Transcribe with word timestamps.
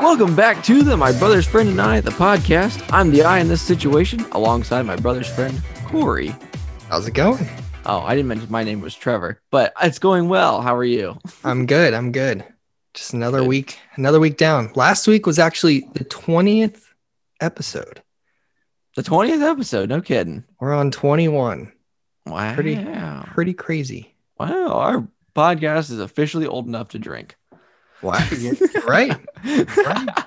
Welcome 0.00 0.34
back 0.34 0.64
to 0.64 0.82
the 0.82 0.96
My 0.96 1.12
Brother's 1.12 1.46
Friend 1.46 1.68
and 1.68 1.80
I, 1.80 2.00
the 2.00 2.10
podcast. 2.10 2.82
I'm 2.92 3.10
the 3.10 3.22
I 3.22 3.38
in 3.40 3.48
this 3.48 3.60
situation, 3.62 4.24
alongside 4.32 4.82
my 4.86 4.96
brother's 4.96 5.28
friend, 5.28 5.62
Corey. 5.84 6.34
How's 6.88 7.06
it 7.06 7.12
going? 7.12 7.46
Oh, 7.84 8.00
I 8.00 8.14
didn't 8.16 8.28
mention 8.28 8.50
my 8.50 8.64
name 8.64 8.80
was 8.80 8.94
Trevor, 8.94 9.40
but 9.50 9.74
it's 9.82 9.98
going 9.98 10.28
well. 10.28 10.62
How 10.62 10.74
are 10.74 10.82
you? 10.84 11.18
I'm 11.44 11.66
good. 11.66 11.94
I'm 11.94 12.10
good. 12.10 12.44
Just 12.94 13.12
another 13.12 13.40
Good. 13.40 13.48
week, 13.48 13.78
another 13.94 14.18
week 14.18 14.38
down. 14.38 14.72
Last 14.74 15.06
week 15.06 15.26
was 15.26 15.38
actually 15.38 15.88
the 15.92 16.04
20th 16.06 16.82
episode. 17.40 18.02
The 18.96 19.02
20th 19.02 19.42
episode, 19.42 19.88
no 19.90 20.00
kidding. 20.00 20.42
We're 20.58 20.74
on 20.74 20.90
21. 20.90 21.70
Wow. 22.26 22.54
Pretty- 22.54 22.84
Pretty 23.34 23.54
crazy. 23.54 24.15
Wow, 24.38 24.68
our 24.68 25.08
podcast 25.34 25.90
is 25.90 25.98
officially 25.98 26.46
old 26.46 26.66
enough 26.66 26.88
to 26.88 26.98
drink. 26.98 27.36
Wow. 28.02 28.26
right. 28.86 29.16
Right. 29.42 30.08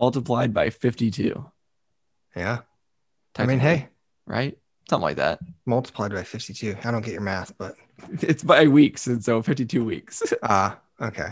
Multiplied 0.00 0.54
by 0.54 0.70
52. 0.70 1.50
Yeah. 2.36 2.58
I 3.38 3.46
mean, 3.46 3.58
hey, 3.58 3.88
right? 4.26 4.56
Something 4.88 5.02
like 5.02 5.16
that. 5.16 5.40
multiplied 5.64 6.12
by 6.12 6.22
52. 6.22 6.76
I 6.84 6.90
don't 6.90 7.04
get 7.04 7.12
your 7.12 7.22
math, 7.22 7.56
but 7.58 7.74
It's 8.22 8.42
by 8.42 8.66
weeks, 8.66 9.06
and 9.06 9.24
so 9.24 9.42
52 9.42 9.84
weeks 9.84 10.22
ah, 10.42 10.78
okay. 11.00 11.30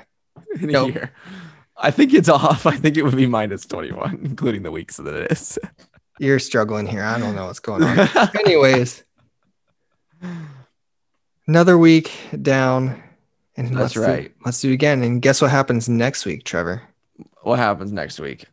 in 0.60 0.74
a 0.74 0.86
year. 0.86 1.12
I 1.76 1.90
think 1.90 2.14
it's 2.14 2.28
off. 2.28 2.66
I 2.66 2.76
think 2.76 2.96
it 2.96 3.02
would 3.02 3.16
be 3.16 3.26
minus 3.26 3.66
21, 3.66 4.20
including 4.24 4.62
the 4.62 4.70
weeks 4.70 4.96
that 4.96 5.14
it 5.14 5.32
is. 5.32 5.58
You're 6.18 6.38
struggling 6.38 6.86
here. 6.86 7.02
I 7.02 7.18
don't 7.18 7.34
know 7.34 7.46
what's 7.46 7.58
going 7.58 7.82
on. 7.82 8.08
Anyways, 8.38 9.02
another 11.46 11.76
week 11.78 12.12
down. 12.42 13.02
And 13.56 13.68
That's 13.68 13.76
let's 13.78 13.92
do- 13.94 14.00
right. 14.02 14.32
let's 14.44 14.60
do 14.60 14.70
it 14.70 14.74
again. 14.74 15.02
And 15.04 15.22
guess 15.22 15.40
what 15.40 15.50
happens 15.50 15.88
next 15.88 16.24
week, 16.24 16.44
Trevor? 16.44 16.82
what 17.42 17.58
happens 17.58 17.92
next 17.92 18.18
week? 18.18 18.46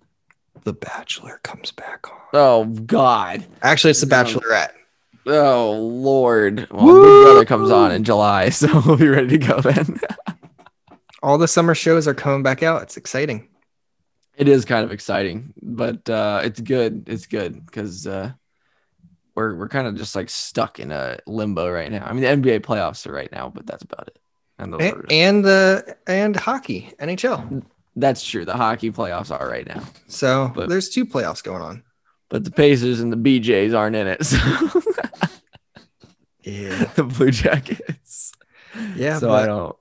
The 0.64 0.74
Bachelor 0.74 1.40
comes 1.44 1.72
back 1.72 2.12
on. 2.12 2.18
Oh, 2.34 2.66
God. 2.66 3.44
Actually, 3.64 3.92
it's 3.92 4.02
the 4.02 4.06
Bachelorette. 4.08 4.72
Oh, 5.26 5.72
Lord. 5.72 6.68
Well, 6.70 7.02
Big 7.02 7.24
Brother 7.26 7.46
comes 7.46 7.72
on 7.72 7.92
in 7.92 8.04
July, 8.04 8.50
so 8.50 8.68
we'll 8.86 8.98
be 8.98 9.08
ready 9.08 9.30
to 9.30 9.38
go 9.40 9.60
then. 9.62 10.00
All 11.24 11.38
the 11.38 11.48
summer 11.48 11.74
shows 11.74 12.08
are 12.08 12.14
coming 12.14 12.44
back 12.44 12.62
out. 12.64 12.82
It's 12.84 12.98
exciting. 12.98 13.48
it 14.36 14.48
is 14.48 14.66
kind 14.66 14.84
of 14.84 14.92
exciting, 14.92 15.54
but 15.62 16.08
uh, 16.10 16.42
it's 16.44 16.60
good. 16.60 17.08
It's 17.08 17.26
good 17.28 17.66
because 17.66 18.06
uh, 18.06 18.34
we're 19.42 19.56
we're 19.56 19.68
kind 19.70 19.88
of 19.88 19.96
just 19.96 20.16
like 20.16 20.30
stuck 20.30 20.80
in 20.80 20.92
a 20.92 21.18
limbo 21.28 21.70
right 21.70 21.92
now. 21.92 22.06
I 22.06 22.14
mean, 22.14 22.22
the 22.22 22.52
NBA 22.52 22.60
playoffs 22.62 23.06
are 23.08 23.12
right 23.12 23.32
now, 23.32 23.50
but 23.54 23.66
that's 23.66 23.84
about 23.84 24.08
it. 24.08 24.20
And 24.60 24.74
those 24.74 24.82
A- 24.82 24.94
are, 24.96 25.06
And 25.10 25.44
the 25.44 25.98
and 26.08 26.36
hockey, 26.36 26.92
NHL. 27.00 27.64
that's 27.96 28.24
true. 28.24 28.46
The 28.46 28.56
hockey 28.56 28.92
playoffs 28.92 29.32
are 29.38 29.50
right 29.50 29.66
now, 29.68 29.84
So 30.08 30.52
But- 30.54 30.70
there's 30.70 30.90
two 30.90 31.06
playoffs 31.06 31.44
going 31.44 31.62
on. 31.64 31.84
but 32.30 32.44
the 32.44 32.52
Pacers 32.52 33.00
and 33.02 33.12
the 33.12 33.18
BJs 33.18 33.76
aren't 33.78 33.96
in 33.96 34.08
it. 34.08 34.24
So 34.26 34.38
Yeah. 36.44 36.86
the 36.96 37.04
Blue 37.04 37.32
Jackets. 37.32 38.32
Yeah. 38.96 39.20
so 39.20 39.32
I 39.32 39.46
don't. 39.46 39.76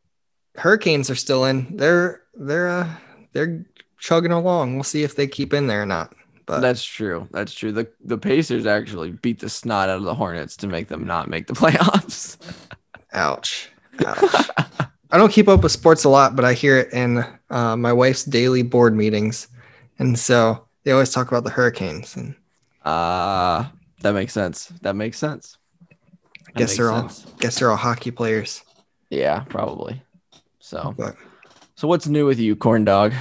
Hurricanes 0.56 1.10
are 1.10 1.14
still 1.14 1.44
in. 1.44 1.76
They're 1.76 2.22
they're 2.34 2.68
uh 2.68 2.88
they're 3.32 3.64
chugging 3.98 4.32
along. 4.32 4.74
We'll 4.74 4.82
see 4.84 5.02
if 5.02 5.14
they 5.16 5.26
keep 5.26 5.54
in 5.54 5.66
there 5.68 5.82
or 5.82 5.86
not. 5.86 6.14
But 6.50 6.60
That's 6.60 6.84
true. 6.84 7.28
That's 7.30 7.54
true. 7.54 7.70
The 7.70 7.88
the 8.04 8.18
Pacers 8.18 8.66
actually 8.66 9.12
beat 9.12 9.38
the 9.38 9.48
snot 9.48 9.88
out 9.88 9.98
of 9.98 10.02
the 10.04 10.14
Hornets 10.14 10.56
to 10.58 10.66
make 10.66 10.88
them 10.88 11.06
not 11.06 11.28
make 11.28 11.46
the 11.46 11.52
playoffs. 11.62 12.36
ouch. 13.12 13.68
Ouch. 14.04 14.50
I 15.12 15.16
don't 15.16 15.32
keep 15.32 15.46
up 15.48 15.62
with 15.62 15.70
sports 15.72 16.02
a 16.04 16.08
lot, 16.08 16.34
but 16.36 16.44
I 16.44 16.52
hear 16.54 16.76
it 16.78 16.92
in 16.92 17.24
uh, 17.50 17.76
my 17.76 17.92
wife's 17.92 18.24
daily 18.24 18.62
board 18.62 18.96
meetings, 18.96 19.46
and 19.98 20.18
so 20.18 20.66
they 20.84 20.92
always 20.92 21.12
talk 21.12 21.28
about 21.28 21.44
the 21.44 21.50
Hurricanes. 21.50 22.16
And 22.16 22.34
Uh 22.84 23.66
that 24.02 24.12
makes 24.14 24.32
sense. 24.32 24.66
That 24.82 24.96
makes 24.96 25.18
sense. 25.18 25.56
That 26.46 26.54
Guess 26.56 26.76
they're 26.76 26.90
all- 26.90 27.08
sense. 27.08 27.32
guess 27.38 27.58
they're 27.58 27.70
all 27.70 27.76
hockey 27.76 28.10
players. 28.10 28.62
Yeah, 29.10 29.40
probably. 29.48 30.02
So, 30.58 30.94
But 30.96 31.14
so 31.76 31.86
what's 31.86 32.06
new 32.08 32.26
with 32.26 32.38
you, 32.40 32.56
corn 32.56 32.84
dog? 32.84 33.12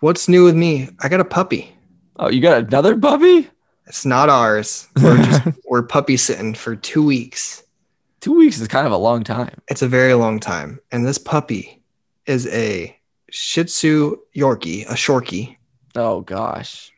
what's 0.00 0.28
new 0.28 0.44
with 0.44 0.54
me? 0.56 0.88
I 1.00 1.08
got 1.08 1.20
a 1.20 1.24
puppy. 1.24 1.72
Oh, 2.18 2.28
you 2.28 2.40
got 2.40 2.64
another 2.64 2.98
puppy? 2.98 3.48
It's 3.86 4.04
not 4.04 4.28
ours. 4.28 4.88
We're 5.00 5.16
just 5.24 5.42
we're 5.66 5.82
puppy 5.82 6.16
sitting 6.16 6.54
for 6.54 6.74
two 6.74 7.04
weeks. 7.04 7.62
Two 8.20 8.36
weeks 8.36 8.60
is 8.60 8.68
kind 8.68 8.86
of 8.86 8.92
a 8.92 8.96
long 8.96 9.22
time. 9.22 9.60
It's 9.68 9.82
a 9.82 9.88
very 9.88 10.14
long 10.14 10.40
time. 10.40 10.80
And 10.90 11.06
this 11.06 11.18
puppy 11.18 11.80
is 12.26 12.46
a 12.48 12.98
Shih 13.30 13.64
Tzu 13.64 14.16
Yorkie, 14.36 14.86
a 14.86 14.94
Shorkie. 14.94 15.56
Oh 15.94 16.22
gosh. 16.22 16.92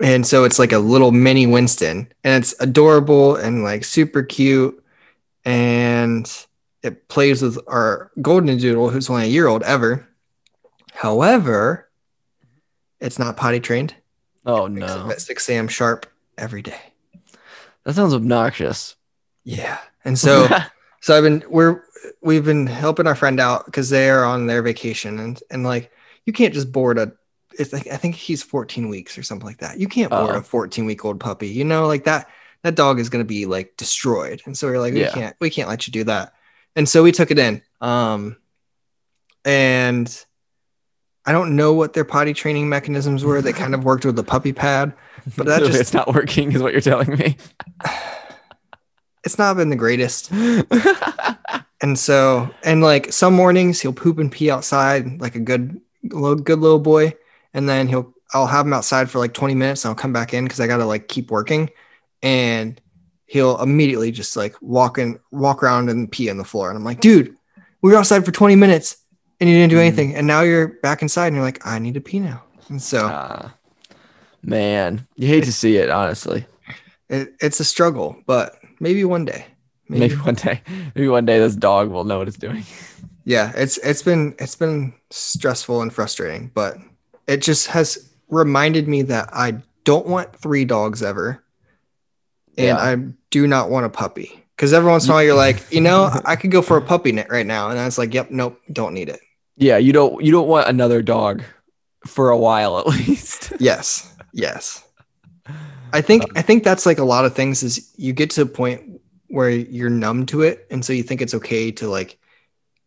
And 0.00 0.26
so 0.26 0.44
it's 0.44 0.58
like 0.58 0.72
a 0.72 0.78
little 0.78 1.10
mini 1.10 1.46
Winston. 1.46 2.12
And 2.22 2.42
it's 2.42 2.54
adorable 2.60 3.36
and 3.36 3.64
like 3.64 3.84
super 3.84 4.22
cute. 4.22 4.82
And 5.44 6.30
it 6.82 7.08
plays 7.08 7.42
with 7.42 7.58
our 7.66 8.12
golden 8.20 8.58
doodle, 8.58 8.90
who's 8.90 9.08
only 9.08 9.24
a 9.24 9.28
year 9.28 9.48
old 9.48 9.62
ever. 9.62 10.06
However, 10.92 11.88
it's 13.00 13.18
not 13.18 13.36
potty 13.36 13.60
trained. 13.60 13.94
Oh 14.48 14.66
no. 14.66 15.10
At 15.10 15.20
6 15.20 15.48
a.m. 15.50 15.68
sharp 15.68 16.06
every 16.36 16.62
day. 16.62 16.80
That 17.84 17.94
sounds 17.94 18.14
obnoxious. 18.14 18.96
Yeah. 19.44 19.78
And 20.04 20.18
so 20.18 20.48
So 21.00 21.16
I've 21.16 21.22
been 21.22 21.44
we're 21.48 21.82
we've 22.22 22.44
been 22.44 22.66
helping 22.66 23.06
our 23.06 23.14
friend 23.14 23.38
out 23.38 23.66
because 23.66 23.88
they 23.90 24.10
are 24.10 24.24
on 24.24 24.46
their 24.46 24.62
vacation 24.62 25.20
and 25.20 25.40
and 25.50 25.62
like 25.64 25.92
you 26.26 26.32
can't 26.32 26.52
just 26.54 26.72
board 26.72 26.98
a 26.98 27.12
it's 27.58 27.72
like 27.72 27.86
I 27.88 27.96
think 27.96 28.14
he's 28.14 28.42
14 28.42 28.88
weeks 28.88 29.16
or 29.18 29.22
something 29.22 29.46
like 29.46 29.58
that. 29.58 29.78
You 29.78 29.86
can't 29.88 30.10
board 30.10 30.30
Oh. 30.34 30.38
a 30.38 30.42
14 30.42 30.86
week 30.86 31.04
old 31.04 31.20
puppy. 31.20 31.48
You 31.48 31.64
know, 31.64 31.86
like 31.86 32.04
that 32.04 32.28
that 32.62 32.74
dog 32.74 32.98
is 32.98 33.08
gonna 33.10 33.24
be 33.24 33.46
like 33.46 33.76
destroyed. 33.76 34.42
And 34.46 34.56
so 34.56 34.66
we're 34.66 34.80
like, 34.80 34.94
we 34.94 35.00
Yeah. 35.02 35.12
can't 35.12 35.36
we 35.40 35.50
can't 35.50 35.68
let 35.68 35.86
you 35.86 35.92
do 35.92 36.04
that. 36.04 36.32
And 36.74 36.88
so 36.88 37.02
we 37.02 37.12
took 37.12 37.30
it 37.30 37.38
in. 37.38 37.62
Um 37.80 38.36
and 39.44 40.24
I 41.28 41.32
don't 41.32 41.54
know 41.54 41.74
what 41.74 41.92
their 41.92 42.04
potty 42.04 42.32
training 42.32 42.68
mechanisms 42.68 43.24
were. 43.24 43.42
They 43.42 43.52
kind 43.52 43.74
of 43.74 43.84
worked 43.84 44.04
with 44.04 44.16
the 44.16 44.24
puppy 44.24 44.52
pad. 44.52 44.94
But 45.36 45.46
that 45.46 45.62
just- 45.64 45.78
it's 45.78 45.94
not 45.94 46.12
working, 46.12 46.52
is 46.52 46.62
what 46.62 46.72
you're 46.72 46.80
telling 46.80 47.16
me. 47.16 47.36
It's 49.24 49.36
not 49.36 49.56
been 49.56 49.68
the 49.68 49.76
greatest. 49.76 50.32
And 51.80 51.98
so, 51.98 52.50
and 52.64 52.82
like 52.82 53.12
some 53.12 53.34
mornings 53.34 53.80
he'll 53.80 53.92
poop 53.92 54.18
and 54.18 54.32
pee 54.32 54.50
outside 54.50 55.20
like 55.20 55.36
a 55.36 55.40
good, 55.40 55.80
little, 56.02 56.34
good 56.36 56.58
little 56.58 56.80
boy. 56.80 57.14
And 57.54 57.68
then 57.68 57.88
he'll, 57.88 58.12
I'll 58.34 58.46
have 58.46 58.66
him 58.66 58.72
outside 58.72 59.08
for 59.08 59.18
like 59.18 59.32
20 59.32 59.54
minutes 59.54 59.84
and 59.84 59.90
I'll 59.90 59.94
come 59.94 60.12
back 60.12 60.34
in 60.34 60.44
because 60.44 60.60
I 60.60 60.66
got 60.66 60.78
to 60.78 60.84
like 60.84 61.08
keep 61.08 61.30
working. 61.30 61.70
And 62.22 62.80
he'll 63.26 63.60
immediately 63.62 64.10
just 64.10 64.36
like 64.36 64.56
walk 64.60 64.98
in, 64.98 65.20
walk 65.30 65.62
around 65.62 65.88
and 65.88 66.10
pee 66.10 66.28
on 66.30 66.36
the 66.36 66.44
floor. 66.44 66.68
And 66.68 66.76
I'm 66.76 66.84
like, 66.84 67.00
dude, 67.00 67.36
we 67.80 67.92
were 67.92 67.98
outside 67.98 68.24
for 68.24 68.32
20 68.32 68.56
minutes 68.56 68.96
and 69.40 69.48
you 69.48 69.56
didn't 69.56 69.70
do 69.70 69.76
Mhm. 69.76 69.80
anything. 69.86 70.14
And 70.16 70.26
now 70.26 70.42
you're 70.42 70.68
back 70.82 71.02
inside 71.02 71.28
and 71.28 71.36
you're 71.36 71.44
like, 71.44 71.64
I 71.66 71.78
need 71.78 71.94
to 71.94 72.00
pee 72.00 72.20
now. 72.20 72.42
And 72.68 72.80
so 72.82 73.08
Ah, 73.10 73.54
man, 74.42 75.06
you 75.16 75.28
hate 75.28 75.44
to 75.44 75.52
see 75.52 75.76
it, 75.76 75.90
honestly. 75.90 76.46
it, 77.08 77.34
it's 77.40 77.60
a 77.60 77.64
struggle, 77.64 78.16
but 78.26 78.56
maybe 78.80 79.04
one 79.04 79.24
day. 79.24 79.46
Maybe 79.88 80.14
one 80.16 80.34
day, 80.34 80.60
maybe 80.94 81.08
one 81.08 81.24
day 81.24 81.38
this 81.38 81.56
dog 81.56 81.88
will 81.90 82.04
know 82.04 82.18
what 82.18 82.28
it's 82.28 82.36
doing. 82.36 82.64
yeah 83.24 83.52
it's 83.56 83.76
it's 83.78 84.02
been 84.02 84.34
it's 84.38 84.54
been 84.54 84.92
stressful 85.10 85.82
and 85.82 85.92
frustrating 85.92 86.50
but 86.54 86.76
it 87.26 87.42
just 87.42 87.66
has 87.68 88.10
reminded 88.30 88.88
me 88.88 89.02
that 89.02 89.28
i 89.34 89.52
don't 89.84 90.06
want 90.06 90.34
three 90.34 90.64
dogs 90.64 91.02
ever 91.02 91.42
and 92.56 92.66
Yeah. 92.66 92.76
i 92.78 92.96
do 93.30 93.46
not 93.46 93.68
want 93.70 93.84
a 93.84 93.90
puppy 93.90 94.42
because 94.56 94.72
every 94.72 94.90
once 94.90 95.04
in 95.04 95.10
a 95.10 95.14
while 95.14 95.22
you're 95.22 95.34
like 95.34 95.62
you 95.70 95.80
know 95.82 96.10
i 96.24 96.36
could 96.36 96.50
go 96.50 96.62
for 96.62 96.76
a 96.78 96.82
puppy 96.82 97.12
net 97.12 97.30
right 97.30 97.44
now 97.46 97.68
and 97.68 97.78
i 97.78 97.84
was 97.84 97.98
like 97.98 98.14
yep 98.14 98.30
nope 98.30 98.58
don't 98.72 98.94
need 98.94 99.08
it 99.10 99.20
Yeah, 99.58 99.76
you 99.76 99.92
don't 99.92 100.24
you 100.24 100.32
don't 100.32 100.48
want 100.48 100.68
another 100.68 101.02
dog 101.02 101.42
for 102.06 102.30
a 102.30 102.38
while 102.38 102.78
at 102.78 102.86
least. 103.06 103.52
yes 103.58 104.14
yes. 104.32 104.84
I 105.92 106.00
think 106.00 106.22
i 106.38 106.42
think 106.42 106.62
that's 106.64 106.86
like 106.86 106.98
a 106.98 107.04
lot 107.04 107.24
of 107.24 107.34
things 107.34 107.62
is 107.62 107.92
you 107.96 108.12
get 108.12 108.30
to 108.30 108.42
a 108.42 108.46
point 108.46 109.00
where 109.28 109.50
you're 109.50 109.90
numb 109.90 110.26
to 110.26 110.42
it 110.42 110.66
and 110.70 110.84
so 110.84 110.92
you 110.92 111.02
think 111.02 111.20
it's 111.22 111.34
okay 111.34 111.70
to 111.72 111.88
like 111.88 112.18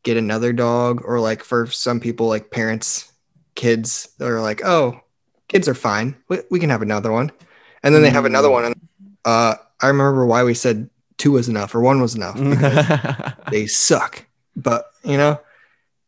get 0.04 0.18
another 0.18 0.54
dog 0.54 1.02
or 1.04 1.20
like 1.20 1.44
for 1.44 1.68
some 1.68 2.00
people 2.00 2.28
like 2.28 2.52
parents 2.52 3.12
kids 3.56 4.10
they're 4.18 4.40
like 4.40 4.62
oh 4.64 5.00
kids 5.48 5.68
are 5.68 5.74
fine. 5.74 6.16
We, 6.30 6.40
we 6.50 6.60
can 6.60 6.70
have 6.70 6.82
another 6.82 7.12
one. 7.12 7.32
And 7.84 7.94
then 7.94 8.02
they 8.04 8.10
have 8.10 8.26
another 8.26 8.50
one 8.50 8.66
and 8.66 8.76
uh 9.26 9.56
i 9.82 9.88
remember 9.88 10.26
why 10.26 10.44
we 10.44 10.54
said 10.54 10.90
two 11.18 11.32
was 11.34 11.50
enough 11.50 11.76
or 11.76 11.82
one 11.82 12.02
was 12.02 12.16
enough 12.16 12.38
they 13.52 13.68
suck. 13.68 14.26
But 14.56 14.86
you 15.04 15.18
know 15.18 15.40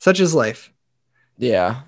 such 0.04 0.20
is 0.20 0.34
life 0.36 0.74
yeah. 1.38 1.82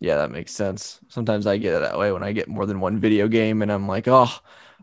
Yeah, 0.00 0.16
that 0.16 0.30
makes 0.30 0.52
sense. 0.52 1.00
Sometimes 1.08 1.46
I 1.46 1.56
get 1.56 1.74
it 1.74 1.80
that 1.80 1.98
way 1.98 2.12
when 2.12 2.22
I 2.22 2.32
get 2.32 2.48
more 2.48 2.66
than 2.66 2.80
one 2.80 3.00
video 3.00 3.26
game 3.26 3.62
and 3.62 3.72
I'm 3.72 3.88
like, 3.88 4.06
oh, 4.06 4.30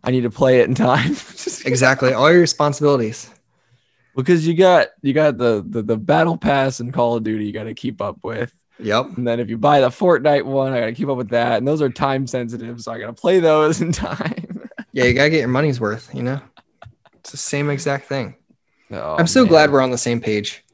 I 0.04 0.12
need 0.12 0.22
to 0.22 0.30
play 0.30 0.60
it 0.60 0.68
in 0.68 0.76
time. 0.76 1.12
exactly 1.66 2.14
all 2.14 2.32
your 2.32 2.42
responsibilities 2.42 3.30
because 4.16 4.46
you 4.46 4.54
got 4.56 4.90
you 5.02 5.14
got 5.14 5.38
the, 5.38 5.66
the 5.68 5.82
the 5.82 5.98
battle 5.98 6.38
pass 6.38 6.80
and 6.80 6.94
Call 6.94 7.16
of 7.16 7.24
Duty 7.24 7.46
you 7.46 7.54
got 7.54 7.64
to 7.64 7.74
keep 7.74 8.02
up 8.02 8.18
with. 8.24 8.54
Yep. 8.80 9.18
And 9.18 9.26
then 9.26 9.40
if 9.40 9.50
you 9.50 9.58
buy 9.58 9.80
the 9.80 9.88
Fortnite 9.88 10.44
one, 10.44 10.74
I 10.74 10.82
got 10.82 10.88
to 10.88 10.94
keep 10.94 11.08
up 11.08 11.16
with 11.16 11.30
that. 11.30 11.58
And 11.58 11.68
those 11.68 11.82
are 11.82 11.90
time 11.90 12.28
sensitive, 12.28 12.82
so 12.82 12.92
I 12.92 13.00
got 13.00 13.08
to 13.08 13.14
play 13.14 13.40
those 13.40 13.80
in 13.82 13.94
time. 13.94 14.70
Yeah, 14.92 15.06
you 15.06 15.14
gotta 15.14 15.30
get 15.30 15.40
your 15.40 15.48
money's 15.48 15.80
worth. 15.80 16.14
You 16.14 16.24
know, 16.24 16.42
it's 17.16 17.32
the 17.32 17.38
same 17.38 17.70
exact 17.70 18.08
thing. 18.08 18.36
Oh, 18.92 19.16
I'm 19.18 19.28
so 19.28 19.42
man. 19.42 19.50
glad 19.50 19.72
we're 19.72 19.82
on 19.82 19.92
the 19.92 19.98
same 19.98 20.20
page. 20.20 20.65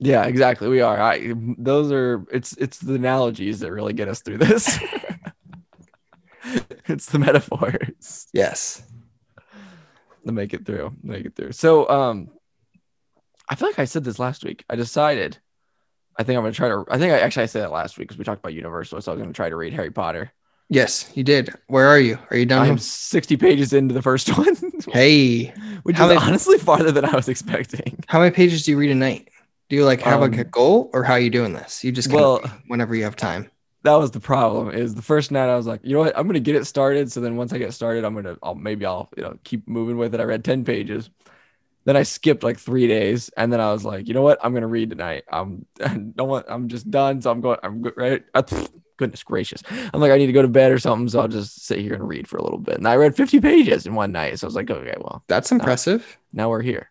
Yeah, 0.00 0.24
exactly. 0.26 0.68
We 0.68 0.80
are. 0.80 1.00
I 1.00 1.32
those 1.58 1.90
are 1.92 2.24
it's 2.32 2.52
it's 2.56 2.78
the 2.78 2.94
analogies 2.94 3.60
that 3.60 3.72
really 3.72 3.92
get 3.92 4.08
us 4.08 4.20
through 4.22 4.38
this. 4.38 4.78
it's 6.86 7.06
the 7.06 7.18
metaphors 7.18 8.26
Yes. 8.32 8.82
to 10.26 10.32
make 10.32 10.54
it 10.54 10.64
through. 10.64 10.94
Make 11.02 11.24
it 11.26 11.34
through. 11.36 11.52
So 11.52 11.88
um 11.88 12.28
I 13.48 13.54
feel 13.54 13.68
like 13.68 13.78
I 13.78 13.86
said 13.86 14.04
this 14.04 14.18
last 14.18 14.44
week. 14.44 14.64
I 14.70 14.76
decided 14.76 15.38
I 16.18 16.22
think 16.22 16.36
I'm 16.36 16.42
gonna 16.44 16.52
try 16.52 16.68
to 16.68 16.84
I 16.90 16.98
think 16.98 17.12
I 17.12 17.18
actually 17.20 17.44
I 17.44 17.46
said 17.46 17.62
that 17.62 17.72
last 17.72 17.98
week 17.98 18.08
because 18.08 18.18
we 18.18 18.24
talked 18.24 18.40
about 18.40 18.54
Universal, 18.54 19.00
so 19.02 19.12
I 19.12 19.14
was 19.14 19.22
gonna 19.22 19.32
try 19.32 19.48
to 19.48 19.56
read 19.56 19.72
Harry 19.72 19.90
Potter. 19.90 20.32
Yes, 20.70 21.10
you 21.14 21.24
did. 21.24 21.48
Where 21.68 21.86
are 21.88 21.98
you? 21.98 22.18
Are 22.30 22.36
you 22.36 22.44
done? 22.44 22.68
I'm 22.68 22.76
60 22.78 23.38
pages 23.38 23.72
into 23.72 23.94
the 23.94 24.02
first 24.02 24.28
one, 24.38 24.54
hey, 24.92 25.46
which 25.82 25.96
is 25.96 26.00
many- 26.00 26.20
honestly 26.20 26.58
farther 26.58 26.92
than 26.92 27.06
I 27.06 27.16
was 27.16 27.26
expecting. 27.28 27.98
how 28.06 28.18
many 28.20 28.30
pages 28.32 28.64
do 28.64 28.72
you 28.72 28.76
read 28.78 28.90
a 28.90 28.94
night? 28.94 29.30
Do 29.68 29.76
you 29.76 29.84
like 29.84 30.00
have 30.02 30.20
like 30.20 30.36
a 30.38 30.44
Um, 30.44 30.50
goal, 30.50 30.90
or 30.92 31.04
how 31.04 31.14
are 31.14 31.20
you 31.20 31.30
doing 31.30 31.52
this? 31.52 31.84
You 31.84 31.92
just 31.92 32.10
Well, 32.10 32.40
whenever 32.66 32.94
you 32.94 33.04
have 33.04 33.16
time. 33.16 33.50
that 33.84 33.94
was 33.94 34.10
the 34.10 34.20
problem. 34.20 34.70
Is 34.70 34.94
the 34.94 35.02
first 35.02 35.30
night 35.30 35.48
I 35.48 35.56
was 35.56 35.66
like, 35.66 35.80
you 35.84 35.92
know 35.94 36.00
what, 36.00 36.16
I'm 36.18 36.26
gonna 36.26 36.40
get 36.40 36.56
it 36.56 36.64
started. 36.66 37.10
So 37.12 37.20
then 37.20 37.36
once 37.36 37.52
I 37.52 37.58
get 37.58 37.72
started, 37.72 38.04
I'm 38.04 38.14
gonna, 38.14 38.36
I'll 38.42 38.54
maybe 38.54 38.84
I'll, 38.84 39.08
you 39.16 39.22
know, 39.22 39.38
keep 39.44 39.68
moving 39.68 39.96
with 39.96 40.14
it. 40.14 40.20
I 40.20 40.24
read 40.24 40.44
10 40.44 40.64
pages. 40.64 41.10
Then 41.86 41.96
I 41.96 42.04
skipped 42.04 42.42
like 42.44 42.58
three 42.58 42.86
days, 42.88 43.30
and 43.36 43.52
then 43.52 43.60
I 43.60 43.72
was 43.72 43.84
like, 43.84 44.08
you 44.08 44.14
know 44.14 44.22
what, 44.22 44.38
I'm 44.44 44.54
gonna 44.54 44.68
read 44.68 44.90
tonight. 44.90 45.24
I'm, 45.32 45.66
I 45.82 45.88
don't 45.96 46.28
want, 46.28 46.46
I'm 46.48 46.68
just 46.68 46.90
done. 46.90 47.22
So 47.22 47.30
I'm 47.30 47.40
going, 47.40 47.58
I'm 47.62 47.82
good, 47.82 47.94
right. 47.96 48.24
Pfft, 48.34 48.70
goodness 48.98 49.22
gracious, 49.24 49.62
I'm 49.94 50.00
like, 50.00 50.12
I 50.12 50.18
need 50.18 50.26
to 50.28 50.32
go 50.32 50.42
to 50.42 50.48
bed 50.48 50.72
or 50.72 50.78
something. 50.78 51.08
So 51.08 51.20
I'll 51.20 51.28
just 51.28 51.64
sit 51.66 51.80
here 51.80 51.94
and 51.94 52.08
read 52.08 52.28
for 52.28 52.36
a 52.38 52.42
little 52.44 52.58
bit. 52.58 52.76
And 52.78 52.88
I 52.88 52.96
read 52.96 53.16
50 53.16 53.40
pages 53.40 53.86
in 53.86 53.94
one 53.94 54.12
night. 54.12 54.38
So 54.38 54.46
I 54.46 54.48
was 54.48 54.56
like, 54.56 54.70
okay, 54.70 54.94
well, 55.00 55.24
That's 55.28 55.52
impressive. 55.52 56.18
now 56.32 56.50
we're 56.50 56.62
here. 56.62 56.90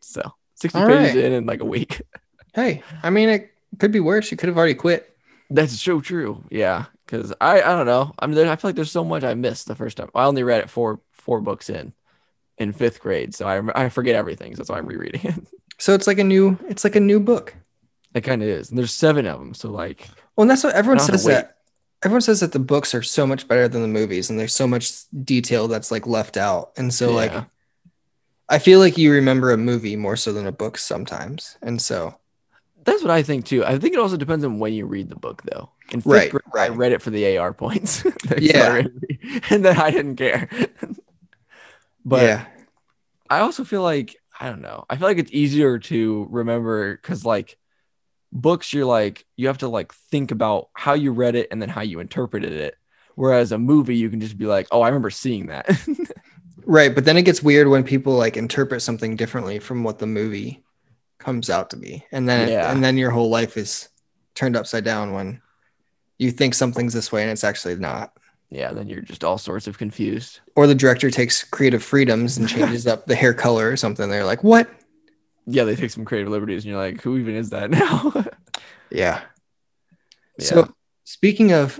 So 0.00 0.22
60 0.60 0.78
All 0.78 0.86
pages 0.86 1.14
right. 1.14 1.24
in 1.24 1.32
in 1.32 1.46
like 1.46 1.60
a 1.60 1.66
week. 1.66 2.02
Hey, 2.54 2.82
I 3.04 3.10
mean, 3.10 3.28
it 3.28 3.52
could 3.78 3.92
be 3.92 4.00
worse. 4.00 4.30
You 4.32 4.36
could 4.36 4.48
have 4.48 4.56
already 4.58 4.74
quit. 4.74 5.14
That's 5.48 5.78
so 5.80 6.00
true. 6.00 6.42
Yeah, 6.50 6.86
because 7.06 7.32
I 7.40 7.60
I 7.62 7.76
don't 7.76 7.86
know. 7.86 8.14
I 8.18 8.26
mean, 8.26 8.34
there, 8.34 8.50
I 8.50 8.56
feel 8.56 8.68
like 8.70 8.74
there's 8.74 8.90
so 8.90 9.04
much 9.04 9.22
I 9.22 9.34
missed 9.34 9.68
the 9.68 9.76
first 9.76 9.96
time. 9.98 10.08
I 10.14 10.24
only 10.24 10.42
read 10.42 10.60
it 10.62 10.70
four 10.70 10.98
four 11.12 11.40
books 11.40 11.70
in 11.70 11.92
in 12.56 12.72
fifth 12.72 13.00
grade, 13.00 13.34
so 13.34 13.46
I 13.46 13.84
I 13.84 13.88
forget 13.90 14.16
everything. 14.16 14.54
So 14.54 14.58
that's 14.58 14.70
why 14.70 14.78
I'm 14.78 14.86
rereading 14.86 15.20
it. 15.24 15.34
So 15.78 15.94
it's 15.94 16.08
like 16.08 16.18
a 16.18 16.24
new, 16.24 16.58
it's 16.68 16.82
like 16.82 16.96
a 16.96 17.00
new 17.00 17.20
book. 17.20 17.54
It 18.12 18.22
kind 18.22 18.42
of 18.42 18.48
is, 18.48 18.70
and 18.70 18.78
there's 18.78 18.92
seven 18.92 19.26
of 19.28 19.38
them. 19.38 19.54
So 19.54 19.70
like, 19.70 20.08
Well, 20.34 20.42
and 20.42 20.50
that's 20.50 20.64
what 20.64 20.74
everyone 20.74 20.98
I 20.98 21.02
don't 21.06 21.10
have 21.12 21.20
says 21.20 21.26
that. 21.26 21.58
Everyone 22.02 22.22
says 22.22 22.40
that 22.40 22.50
the 22.50 22.58
books 22.58 22.94
are 22.96 23.02
so 23.04 23.24
much 23.28 23.46
better 23.46 23.68
than 23.68 23.82
the 23.82 23.88
movies, 23.88 24.28
and 24.30 24.40
there's 24.40 24.54
so 24.54 24.66
much 24.66 24.90
detail 25.22 25.68
that's 25.68 25.92
like 25.92 26.06
left 26.08 26.36
out. 26.36 26.72
And 26.76 26.92
so, 26.92 27.12
like, 27.12 27.30
Yeah. 27.30 27.44
I 28.48 28.58
feel 28.58 28.78
like 28.78 28.98
you 28.98 29.12
remember 29.12 29.50
a 29.52 29.56
movie 29.56 29.96
more 29.96 30.16
so 30.16 30.32
than 30.32 30.46
a 30.46 30.52
book 30.52 30.78
sometimes. 30.78 31.56
And 31.62 31.80
so, 31.80 32.18
that's 32.84 33.02
what 33.02 33.10
I 33.10 33.22
think 33.22 33.44
too. 33.44 33.64
I 33.64 33.78
think 33.78 33.94
it 33.94 34.00
also 34.00 34.16
depends 34.16 34.44
on 34.44 34.58
when 34.58 34.72
you 34.72 34.86
read 34.86 35.08
the 35.08 35.16
book, 35.16 35.42
though. 35.44 35.70
In 35.92 36.00
fifth 36.00 36.08
Right, 36.10 36.30
grade, 36.30 36.42
I 36.56 36.68
read 36.68 36.92
it 36.92 37.02
for 37.02 37.10
the 37.10 37.24
AR 37.36 37.52
points. 37.52 38.04
Yeah. 38.38 38.60
what 38.60 38.68
I 38.68 38.76
read. 38.76 39.42
and 39.50 39.64
then 39.64 39.78
I 39.78 39.90
didn't 39.90 40.16
care. 40.16 40.48
but 42.04 42.22
yeah, 42.22 42.46
I 43.30 43.40
also 43.40 43.64
feel 43.64 43.82
like 43.82 44.16
I 44.40 44.48
don't 44.48 44.62
know. 44.62 44.84
I 44.88 44.96
feel 44.96 45.08
like 45.08 45.18
it's 45.18 45.32
easier 45.32 45.78
to 45.80 46.26
remember 46.30 46.96
because 46.96 47.24
like 47.24 47.58
books, 48.32 48.72
you're 48.72 48.86
like 48.86 49.26
you 49.36 49.48
have 49.48 49.58
to 49.58 49.68
like 49.68 49.92
think 50.10 50.30
about 50.30 50.68
how 50.74 50.94
you 50.94 51.12
read 51.12 51.36
it 51.36 51.48
and 51.50 51.60
then 51.62 51.68
how 51.70 51.82
you 51.82 52.00
interpreted 52.00 52.52
it. 52.52 52.76
Whereas 53.16 53.52
a 53.52 53.58
movie, 53.58 53.96
you 53.96 54.10
can 54.10 54.20
just 54.20 54.38
be 54.38 54.46
like, 54.46 54.68
"Oh, 54.72 54.82
I 54.82 54.88
remember 54.88 55.10
seeing 55.10 55.48
that." 55.48 55.68
right. 56.68 56.94
But 56.94 57.04
then 57.04 57.16
it 57.16 57.22
gets 57.22 57.42
weird 57.42 57.66
when 57.66 57.82
people 57.82 58.12
like 58.12 58.36
interpret 58.36 58.82
something 58.82 59.16
differently 59.16 59.58
from 59.58 59.82
what 59.82 59.98
the 59.98 60.06
movie 60.06 60.62
comes 61.18 61.50
out 61.50 61.70
to 61.70 61.76
be, 61.76 62.04
and 62.12 62.28
then 62.28 62.48
Yeah. 62.48 62.70
and 62.70 62.84
then 62.84 62.96
your 62.96 63.10
whole 63.10 63.28
life 63.30 63.56
is 63.56 63.88
turned 64.36 64.54
upside 64.56 64.84
down 64.84 65.12
when 65.14 65.42
you 66.18 66.30
think 66.30 66.54
something's 66.54 66.92
this 66.92 67.10
way 67.10 67.22
and 67.22 67.30
it's 67.30 67.42
actually 67.44 67.74
not. 67.76 68.12
yeah, 68.50 68.72
then 68.72 68.88
you're 68.88 69.02
just 69.02 69.24
all 69.24 69.36
sorts 69.36 69.66
of 69.66 69.76
confused. 69.78 70.40
Or 70.56 70.66
the 70.66 70.74
director 70.74 71.10
takes 71.10 71.42
creative 71.44 71.82
freedoms 71.82 72.38
and 72.38 72.48
changes 72.48 72.86
up 72.86 73.04
the 73.06 73.14
hair 73.16 73.34
color 73.34 73.68
or 73.70 73.76
something. 73.76 74.08
They're 74.08 74.24
like, 74.24 74.42
"What? 74.44 74.70
Yeah, 75.46 75.64
they 75.64 75.76
take 75.76 75.90
some 75.90 76.04
creative 76.06 76.30
liberties, 76.30 76.64
and 76.64 76.70
you're 76.72 76.80
like, 76.80 77.02
"Who 77.02 77.18
even 77.18 77.34
is 77.34 77.50
that 77.50 77.70
now?" 77.70 78.12
Yeah." 78.90 79.20
yeah. 80.38 80.44
So 80.46 80.72
speaking 81.04 81.52
of 81.52 81.78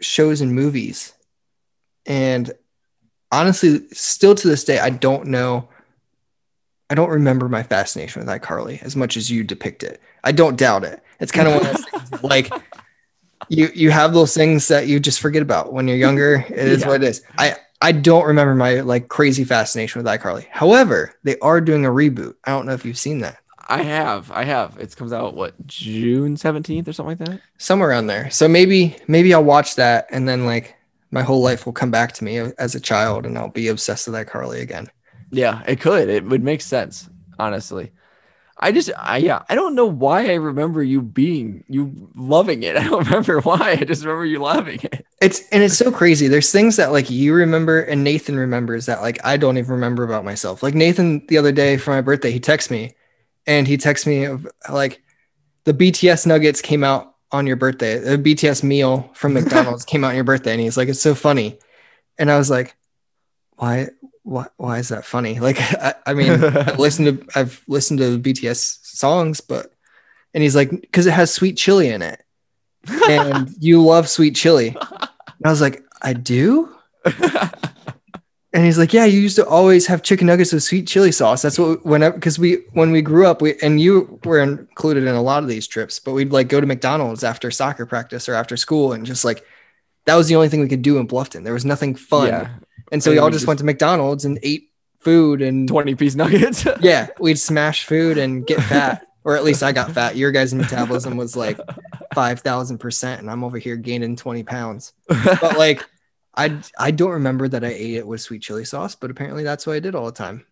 shows 0.00 0.40
and 0.40 0.52
movies, 0.54 1.12
and 2.06 2.50
honestly, 3.32 3.80
still 3.92 4.34
to 4.36 4.46
this 4.48 4.62
day, 4.62 4.78
I 4.78 4.90
don't 4.90 5.26
know. 5.26 5.68
I 6.90 6.94
don't 6.94 7.10
remember 7.10 7.48
my 7.48 7.62
fascination 7.62 8.20
with 8.20 8.28
iCarly 8.28 8.82
as 8.82 8.94
much 8.94 9.16
as 9.16 9.30
you 9.30 9.42
depict 9.42 9.82
it. 9.82 10.00
I 10.24 10.32
don't 10.32 10.56
doubt 10.56 10.84
it. 10.84 11.02
It's 11.20 11.32
kind 11.32 11.48
of 11.48 11.54
one 11.54 11.66
of 11.66 11.72
those 11.72 11.84
things 11.86 12.22
like 12.22 12.52
you 13.48 13.70
you 13.74 13.90
have 13.90 14.12
those 14.12 14.34
things 14.34 14.68
that 14.68 14.86
you 14.86 15.00
just 15.00 15.20
forget 15.20 15.42
about 15.42 15.72
when 15.72 15.88
you're 15.88 15.96
younger. 15.96 16.44
It 16.48 16.58
is 16.68 16.82
Yeah. 16.82 16.88
what 16.88 17.02
it 17.02 17.08
is. 17.08 17.22
I 17.38 17.56
I 17.80 17.92
don't 17.92 18.26
remember 18.26 18.54
my 18.54 18.80
like 18.80 19.08
crazy 19.08 19.42
fascination 19.44 20.02
with 20.02 20.06
iCarly. 20.06 20.46
However, 20.50 21.14
they 21.24 21.38
are 21.40 21.60
doing 21.60 21.84
a 21.86 21.90
reboot. 21.90 22.34
I 22.44 22.50
don't 22.50 22.66
know 22.66 22.74
if 22.74 22.84
you've 22.84 22.98
seen 22.98 23.20
that. 23.20 23.38
I 23.68 23.82
have, 23.82 24.30
I 24.30 24.44
have. 24.44 24.76
It 24.78 24.94
comes 24.94 25.12
out 25.12 25.34
what 25.34 25.54
June 25.66 26.36
17th 26.36 26.88
or 26.88 26.92
something 26.92 27.16
like 27.18 27.26
that. 27.30 27.40
somewhere 27.58 27.88
around 27.88 28.08
there. 28.08 28.28
So 28.30 28.46
maybe 28.48 28.96
maybe 29.08 29.32
I'll 29.32 29.42
watch 29.44 29.76
that 29.76 30.08
and 30.10 30.28
then 30.28 30.44
like 30.44 30.76
my 31.12 31.22
whole 31.22 31.42
life 31.42 31.64
will 31.64 31.72
come 31.72 31.90
back 31.90 32.12
to 32.14 32.24
me 32.24 32.38
as 32.38 32.74
a 32.74 32.80
child 32.80 33.26
and 33.26 33.38
I'll 33.38 33.50
be 33.50 33.68
obsessed 33.68 34.06
with 34.06 34.14
that 34.14 34.26
Carly 34.26 34.60
again. 34.60 34.90
Yeah, 35.30 35.62
it 35.66 35.80
could. 35.80 36.08
It 36.08 36.24
would 36.24 36.42
make 36.42 36.62
sense, 36.62 37.08
honestly. 37.38 37.92
I 38.58 38.70
just, 38.70 38.90
I 38.96 39.16
yeah, 39.18 39.42
I 39.48 39.54
don't 39.54 39.74
know 39.74 39.86
why 39.86 40.30
I 40.30 40.34
remember 40.34 40.82
you 40.82 41.02
being 41.02 41.64
you 41.68 42.08
loving 42.14 42.62
it. 42.62 42.76
I 42.78 42.84
don't 42.84 43.04
remember 43.04 43.40
why. 43.40 43.72
I 43.72 43.84
just 43.84 44.04
remember 44.04 44.24
you 44.24 44.38
loving 44.38 44.80
it. 44.82 45.04
It's 45.20 45.46
and 45.50 45.62
it's 45.62 45.76
so 45.76 45.90
crazy. 45.90 46.28
There's 46.28 46.52
things 46.52 46.76
that 46.76 46.92
like 46.92 47.10
you 47.10 47.34
remember 47.34 47.80
and 47.80 48.04
Nathan 48.04 48.36
remembers 48.36 48.86
that 48.86 49.02
like 49.02 49.18
I 49.24 49.36
don't 49.36 49.58
even 49.58 49.72
remember 49.72 50.04
about 50.04 50.24
myself. 50.24 50.62
Like 50.62 50.74
Nathan 50.74 51.26
the 51.26 51.38
other 51.38 51.52
day 51.52 51.76
for 51.76 51.90
my 51.90 52.00
birthday, 52.00 52.30
he 52.30 52.40
texts 52.40 52.70
me 52.70 52.94
and 53.46 53.66
he 53.66 53.76
texts 53.76 54.06
me 54.06 54.24
of 54.24 54.46
like 54.70 55.02
the 55.64 55.74
BTS 55.74 56.26
nuggets 56.26 56.60
came 56.60 56.84
out 56.84 57.11
on 57.32 57.46
your 57.46 57.56
birthday. 57.56 57.98
The 57.98 58.18
BTS 58.18 58.62
meal 58.62 59.10
from 59.14 59.32
McDonald's 59.34 59.84
came 59.84 60.04
out 60.04 60.10
on 60.10 60.14
your 60.14 60.24
birthday 60.24 60.52
and 60.52 60.60
he's 60.60 60.76
like 60.76 60.88
it's 60.88 61.00
so 61.00 61.14
funny. 61.14 61.58
And 62.18 62.30
I 62.30 62.38
was 62.38 62.50
like 62.50 62.76
why 63.56 63.88
why 64.22 64.46
why 64.56 64.78
is 64.78 64.88
that 64.88 65.04
funny? 65.04 65.40
Like 65.40 65.56
I, 65.60 65.94
I 66.06 66.14
mean 66.14 66.32
I've 66.32 66.78
listened 66.78 67.20
to 67.20 67.38
I've 67.38 67.62
listened 67.66 67.98
to 68.00 68.18
BTS 68.18 68.84
songs, 68.84 69.40
but 69.40 69.72
and 70.34 70.42
he's 70.42 70.56
like, 70.56 70.70
because 70.70 71.06
it 71.06 71.12
has 71.12 71.32
sweet 71.32 71.56
chili 71.56 71.88
in 71.88 72.02
it. 72.02 72.22
And 73.08 73.50
you 73.60 73.82
love 73.82 74.08
sweet 74.08 74.34
chili. 74.34 74.68
And 74.68 75.44
I 75.44 75.50
was 75.50 75.60
like, 75.60 75.84
I 76.00 76.14
do? 76.14 76.74
And 78.54 78.64
he's 78.64 78.78
like, 78.78 78.92
Yeah, 78.92 79.04
you 79.06 79.18
used 79.20 79.36
to 79.36 79.46
always 79.46 79.86
have 79.86 80.02
chicken 80.02 80.26
nuggets 80.26 80.52
with 80.52 80.62
sweet 80.62 80.86
chili 80.86 81.10
sauce. 81.12 81.40
That's 81.42 81.58
what 81.58 81.84
whenever 81.86 82.14
because 82.16 82.38
we 82.38 82.64
when 82.72 82.90
we 82.92 83.00
grew 83.02 83.26
up, 83.26 83.40
we 83.40 83.58
and 83.62 83.80
you 83.80 84.20
were 84.24 84.40
included 84.40 85.04
in 85.04 85.14
a 85.14 85.22
lot 85.22 85.42
of 85.42 85.48
these 85.48 85.66
trips, 85.66 85.98
but 85.98 86.12
we'd 86.12 86.32
like 86.32 86.48
go 86.48 86.60
to 86.60 86.66
McDonald's 86.66 87.24
after 87.24 87.50
soccer 87.50 87.86
practice 87.86 88.28
or 88.28 88.34
after 88.34 88.56
school 88.56 88.92
and 88.92 89.06
just 89.06 89.24
like 89.24 89.42
that 90.04 90.16
was 90.16 90.28
the 90.28 90.36
only 90.36 90.48
thing 90.48 90.60
we 90.60 90.68
could 90.68 90.82
do 90.82 90.98
in 90.98 91.06
Bluffton. 91.08 91.44
There 91.44 91.52
was 91.54 91.64
nothing 91.64 91.94
fun. 91.94 92.26
Yeah, 92.28 92.48
And 92.90 93.02
so 93.02 93.10
And 93.10 93.16
we 93.16 93.18
all 93.20 93.30
just 93.30 93.40
just- 93.42 93.46
went 93.48 93.58
to 93.60 93.64
McDonald's 93.64 94.24
and 94.24 94.38
ate 94.42 94.68
food 95.00 95.40
and 95.42 95.66
20 95.68 95.94
piece 95.94 96.14
nuggets. 96.14 96.66
yeah, 96.80 97.08
we'd 97.20 97.38
smash 97.38 97.86
food 97.86 98.18
and 98.18 98.46
get 98.46 98.60
fat, 98.62 99.06
or 99.24 99.34
at 99.36 99.44
least 99.44 99.62
I 99.62 99.72
got 99.72 99.92
fat. 99.92 100.16
Your 100.16 100.30
guys' 100.30 100.52
metabolism 100.52 101.16
was 101.16 101.36
like 101.36 101.58
five 102.14 102.40
thousand 102.40 102.78
percent, 102.78 103.20
and 103.22 103.30
I'm 103.30 103.42
over 103.44 103.56
here 103.58 103.76
gaining 103.76 104.14
twenty 104.16 104.42
pounds. 104.42 104.92
But 105.08 105.56
like, 105.56 105.82
I 106.34 106.60
I 106.78 106.90
don't 106.90 107.10
remember 107.12 107.48
that 107.48 107.64
I 107.64 107.68
ate 107.68 107.94
it 107.96 108.06
with 108.06 108.20
sweet 108.20 108.42
chili 108.42 108.64
sauce, 108.64 108.94
but 108.94 109.10
apparently 109.10 109.44
that's 109.44 109.66
what 109.66 109.74
I 109.76 109.80
did 109.80 109.94
all 109.94 110.06
the 110.06 110.12
time. 110.12 110.46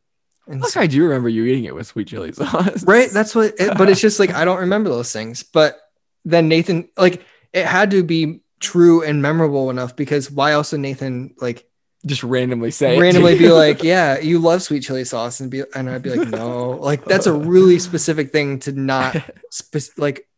And 0.46 0.60
Like 0.60 0.70
so- 0.72 0.80
I 0.80 0.86
do 0.86 1.02
remember 1.04 1.28
you 1.28 1.44
eating 1.44 1.64
it 1.64 1.74
with 1.74 1.86
sweet 1.86 2.08
chili 2.08 2.32
sauce. 2.32 2.84
right, 2.84 3.10
that's 3.10 3.34
what. 3.34 3.54
It, 3.58 3.76
but 3.78 3.88
it's 3.88 4.00
just 4.08 4.18
like 4.20 4.32
I 4.34 4.44
don't 4.44 4.60
remember 4.60 4.90
those 4.90 5.12
things. 5.12 5.42
But 5.42 5.78
then 6.24 6.48
Nathan, 6.48 6.88
like, 6.98 7.24
it 7.52 7.64
had 7.66 7.92
to 7.92 8.02
be 8.02 8.40
true 8.58 9.02
and 9.02 9.22
memorable 9.22 9.70
enough 9.70 9.96
because 9.96 10.30
why 10.30 10.52
else 10.52 10.72
would 10.72 10.82
Nathan 10.82 11.34
like 11.40 11.66
Just 12.04 12.22
randomly 12.22 12.70
say 12.72 12.98
randomly 13.00 13.38
be 13.38 13.50
like, 13.50 13.82
"Yeah, 13.82 14.18
you 14.18 14.38
love 14.38 14.62
sweet 14.62 14.82
chili 14.82 15.04
sauce," 15.04 15.40
and 15.40 15.50
be 15.50 15.62
and 15.74 15.88
I'd 15.88 16.02
be 16.02 16.14
like, 16.14 16.28
"No," 16.28 16.72
like 16.72 17.04
that's 17.06 17.26
a 17.26 17.32
really 17.32 17.78
specific 17.78 18.32
thing 18.32 18.58
to 18.60 18.72
not 18.72 19.16
spe- 19.50 19.96
like 19.98 20.28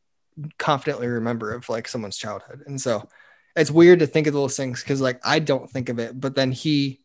confidently 0.59 1.07
remember 1.09 1.53
of 1.53 1.69
like 1.69 1.89
someone's 1.89 2.17
childhood, 2.17 2.63
and 2.67 2.81
so 2.81 3.09
it's 3.57 3.71
weird 3.71 4.01
to 4.01 4.07
think 4.07 4.27
of 4.27 4.35
those 4.35 4.57
things 4.57 4.83
because 4.83 5.01
like 5.01 5.21
I 5.25 5.39
don't 5.39 5.69
think 5.71 5.89
of 5.89 5.99
it, 5.99 6.19
but 6.19 6.35
then 6.35 6.53
he 6.53 7.01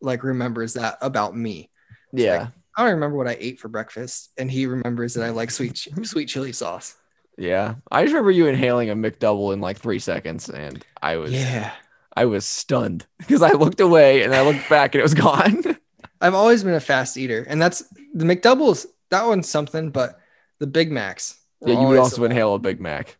like 0.00 0.22
remembers 0.24 0.74
that 0.74 0.98
about 1.00 1.36
me. 1.36 1.70
yeah. 2.12 2.48
I 2.78 2.82
don't 2.84 2.94
remember 2.94 3.16
what 3.16 3.26
I 3.26 3.38
ate 3.40 3.58
for 3.58 3.68
breakfast, 3.68 4.32
and 4.36 4.50
he 4.50 4.66
remembers 4.66 5.14
that 5.14 5.24
I 5.24 5.30
like 5.30 5.50
sweet 5.50 5.78
sweet 6.02 6.28
chili 6.28 6.52
sauce. 6.52 6.94
Yeah, 7.38 7.76
I 7.90 8.02
just 8.02 8.12
remember 8.12 8.30
you 8.30 8.48
inhaling 8.48 8.90
a 8.90 8.94
McDouble 8.94 9.54
in 9.54 9.60
like 9.62 9.78
three 9.78 9.98
seconds, 9.98 10.50
and 10.50 10.84
I 11.02 11.16
was 11.16 11.32
Yeah, 11.32 11.72
I 12.14 12.26
was 12.26 12.44
stunned 12.44 13.06
because 13.18 13.40
I 13.40 13.52
looked 13.52 13.80
away 13.80 14.22
and 14.24 14.34
I 14.34 14.42
looked 14.42 14.68
back 14.68 14.94
and 14.94 15.00
it 15.00 15.04
was 15.04 15.14
gone. 15.28 15.76
I've 16.20 16.34
always 16.34 16.64
been 16.64 16.74
a 16.74 16.80
fast 16.80 17.16
eater, 17.16 17.46
and 17.48 17.60
that's 17.62 17.82
the 18.12 18.26
McDoubles. 18.26 18.86
That 19.10 19.26
one's 19.26 19.48
something, 19.48 19.88
but 19.90 20.18
the 20.58 20.66
Big 20.66 20.92
Macs. 20.92 21.38
yeah, 21.64 21.80
you 21.80 21.86
would 21.86 21.98
also 21.98 22.24
inhale 22.24 22.54
a 22.54 22.58
Big 22.58 22.78
Mac. 22.78 23.16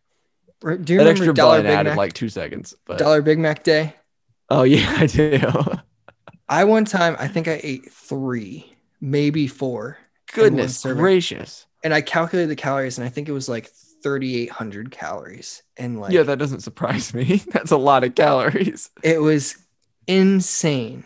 Do 0.61 0.93
you 0.93 0.99
That 0.99 1.05
remember 1.05 1.09
extra 1.09 1.33
dollar 1.33 1.61
Big 1.63 1.65
added 1.65 1.83
Mac? 1.83 1.97
like 1.97 2.13
two 2.13 2.29
seconds. 2.29 2.75
But 2.85 2.97
dollar 2.97 3.21
Big 3.21 3.39
Mac 3.39 3.63
day. 3.63 3.95
oh 4.49 4.63
yeah, 4.63 4.93
I 4.97 5.05
do. 5.05 5.39
I 6.49 6.63
one 6.63 6.85
time 6.85 7.15
I 7.19 7.27
think 7.27 7.47
I 7.47 7.59
ate 7.63 7.91
three, 7.91 8.75
maybe 9.01 9.47
four, 9.47 9.97
Goodness 10.33 10.83
gracious. 10.83 11.65
and 11.83 11.93
I 11.93 12.01
calculated 12.01 12.49
the 12.49 12.55
calories, 12.55 12.97
and 12.97 13.05
I 13.05 13.09
think 13.09 13.29
it 13.29 13.33
was 13.33 13.49
like 13.49 13.67
thirty 14.03 14.37
eight 14.41 14.49
hundred 14.51 14.91
calories, 14.91 15.63
and 15.77 15.99
like 15.99 16.13
yeah, 16.13 16.23
that 16.23 16.39
doesn't 16.39 16.61
surprise 16.61 17.13
me. 17.13 17.41
That's 17.51 17.71
a 17.71 17.77
lot 17.77 18.03
of 18.03 18.15
calories. 18.15 18.89
it 19.03 19.21
was 19.21 19.57
insane. 20.07 21.03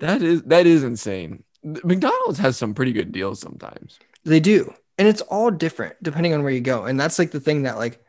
That 0.00 0.22
is 0.22 0.42
that 0.44 0.66
is 0.66 0.84
insane. 0.84 1.44
McDonald's 1.62 2.38
has 2.38 2.56
some 2.56 2.72
pretty 2.74 2.92
good 2.92 3.12
deals 3.12 3.40
sometimes. 3.40 3.98
They 4.24 4.40
do. 4.40 4.72
And 4.96 5.06
it's 5.08 5.20
all 5.22 5.50
different 5.50 5.96
depending 6.02 6.32
on 6.34 6.42
where 6.42 6.52
you 6.52 6.60
go. 6.60 6.84
And 6.84 6.98
that's 6.98 7.18
like 7.18 7.30
the 7.30 7.40
thing 7.40 7.62
that 7.64 7.76
like 7.78 8.02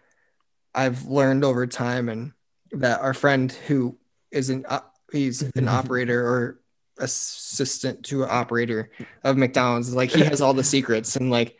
I've 0.73 1.05
learned 1.05 1.43
over 1.43 1.67
time 1.67 2.09
and 2.09 2.33
that 2.71 3.01
our 3.01 3.13
friend 3.13 3.51
who 3.51 3.97
is 4.31 4.49
an 4.49 4.65
uh, 4.67 4.81
he's 5.11 5.41
an 5.41 5.67
operator 5.67 6.25
or 6.25 6.59
assistant 6.99 8.03
to 8.05 8.23
an 8.23 8.29
operator 8.31 8.91
of 9.23 9.37
McDonald's 9.37 9.93
like 9.95 10.11
he 10.11 10.21
has 10.21 10.41
all 10.41 10.53
the 10.53 10.63
secrets 10.63 11.15
and 11.15 11.31
like 11.31 11.57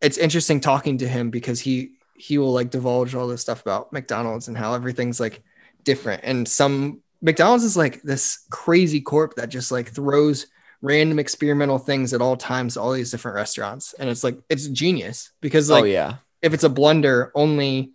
it's 0.00 0.18
interesting 0.18 0.60
talking 0.60 0.98
to 0.98 1.08
him 1.08 1.30
because 1.30 1.58
he 1.58 1.92
he 2.16 2.38
will 2.38 2.52
like 2.52 2.70
divulge 2.70 3.14
all 3.14 3.26
this 3.26 3.40
stuff 3.40 3.62
about 3.62 3.92
McDonald's 3.92 4.48
and 4.48 4.56
how 4.56 4.74
everything's 4.74 5.18
like 5.18 5.42
different 5.84 6.22
and 6.24 6.46
some 6.46 7.00
McDonald's 7.22 7.64
is 7.64 7.76
like 7.76 8.02
this 8.02 8.44
crazy 8.50 9.00
corp 9.00 9.34
that 9.36 9.48
just 9.48 9.72
like 9.72 9.88
throws 9.88 10.46
random 10.82 11.18
experimental 11.18 11.78
things 11.78 12.12
at 12.12 12.20
all 12.20 12.36
times 12.36 12.74
to 12.74 12.80
all 12.80 12.92
these 12.92 13.10
different 13.10 13.36
restaurants 13.36 13.94
and 13.94 14.10
it's 14.10 14.22
like 14.22 14.38
it's 14.50 14.68
genius 14.68 15.32
because 15.40 15.70
like 15.70 15.82
oh 15.82 15.86
yeah. 15.86 16.16
if 16.42 16.52
it's 16.52 16.64
a 16.64 16.68
blunder 16.68 17.32
only 17.34 17.93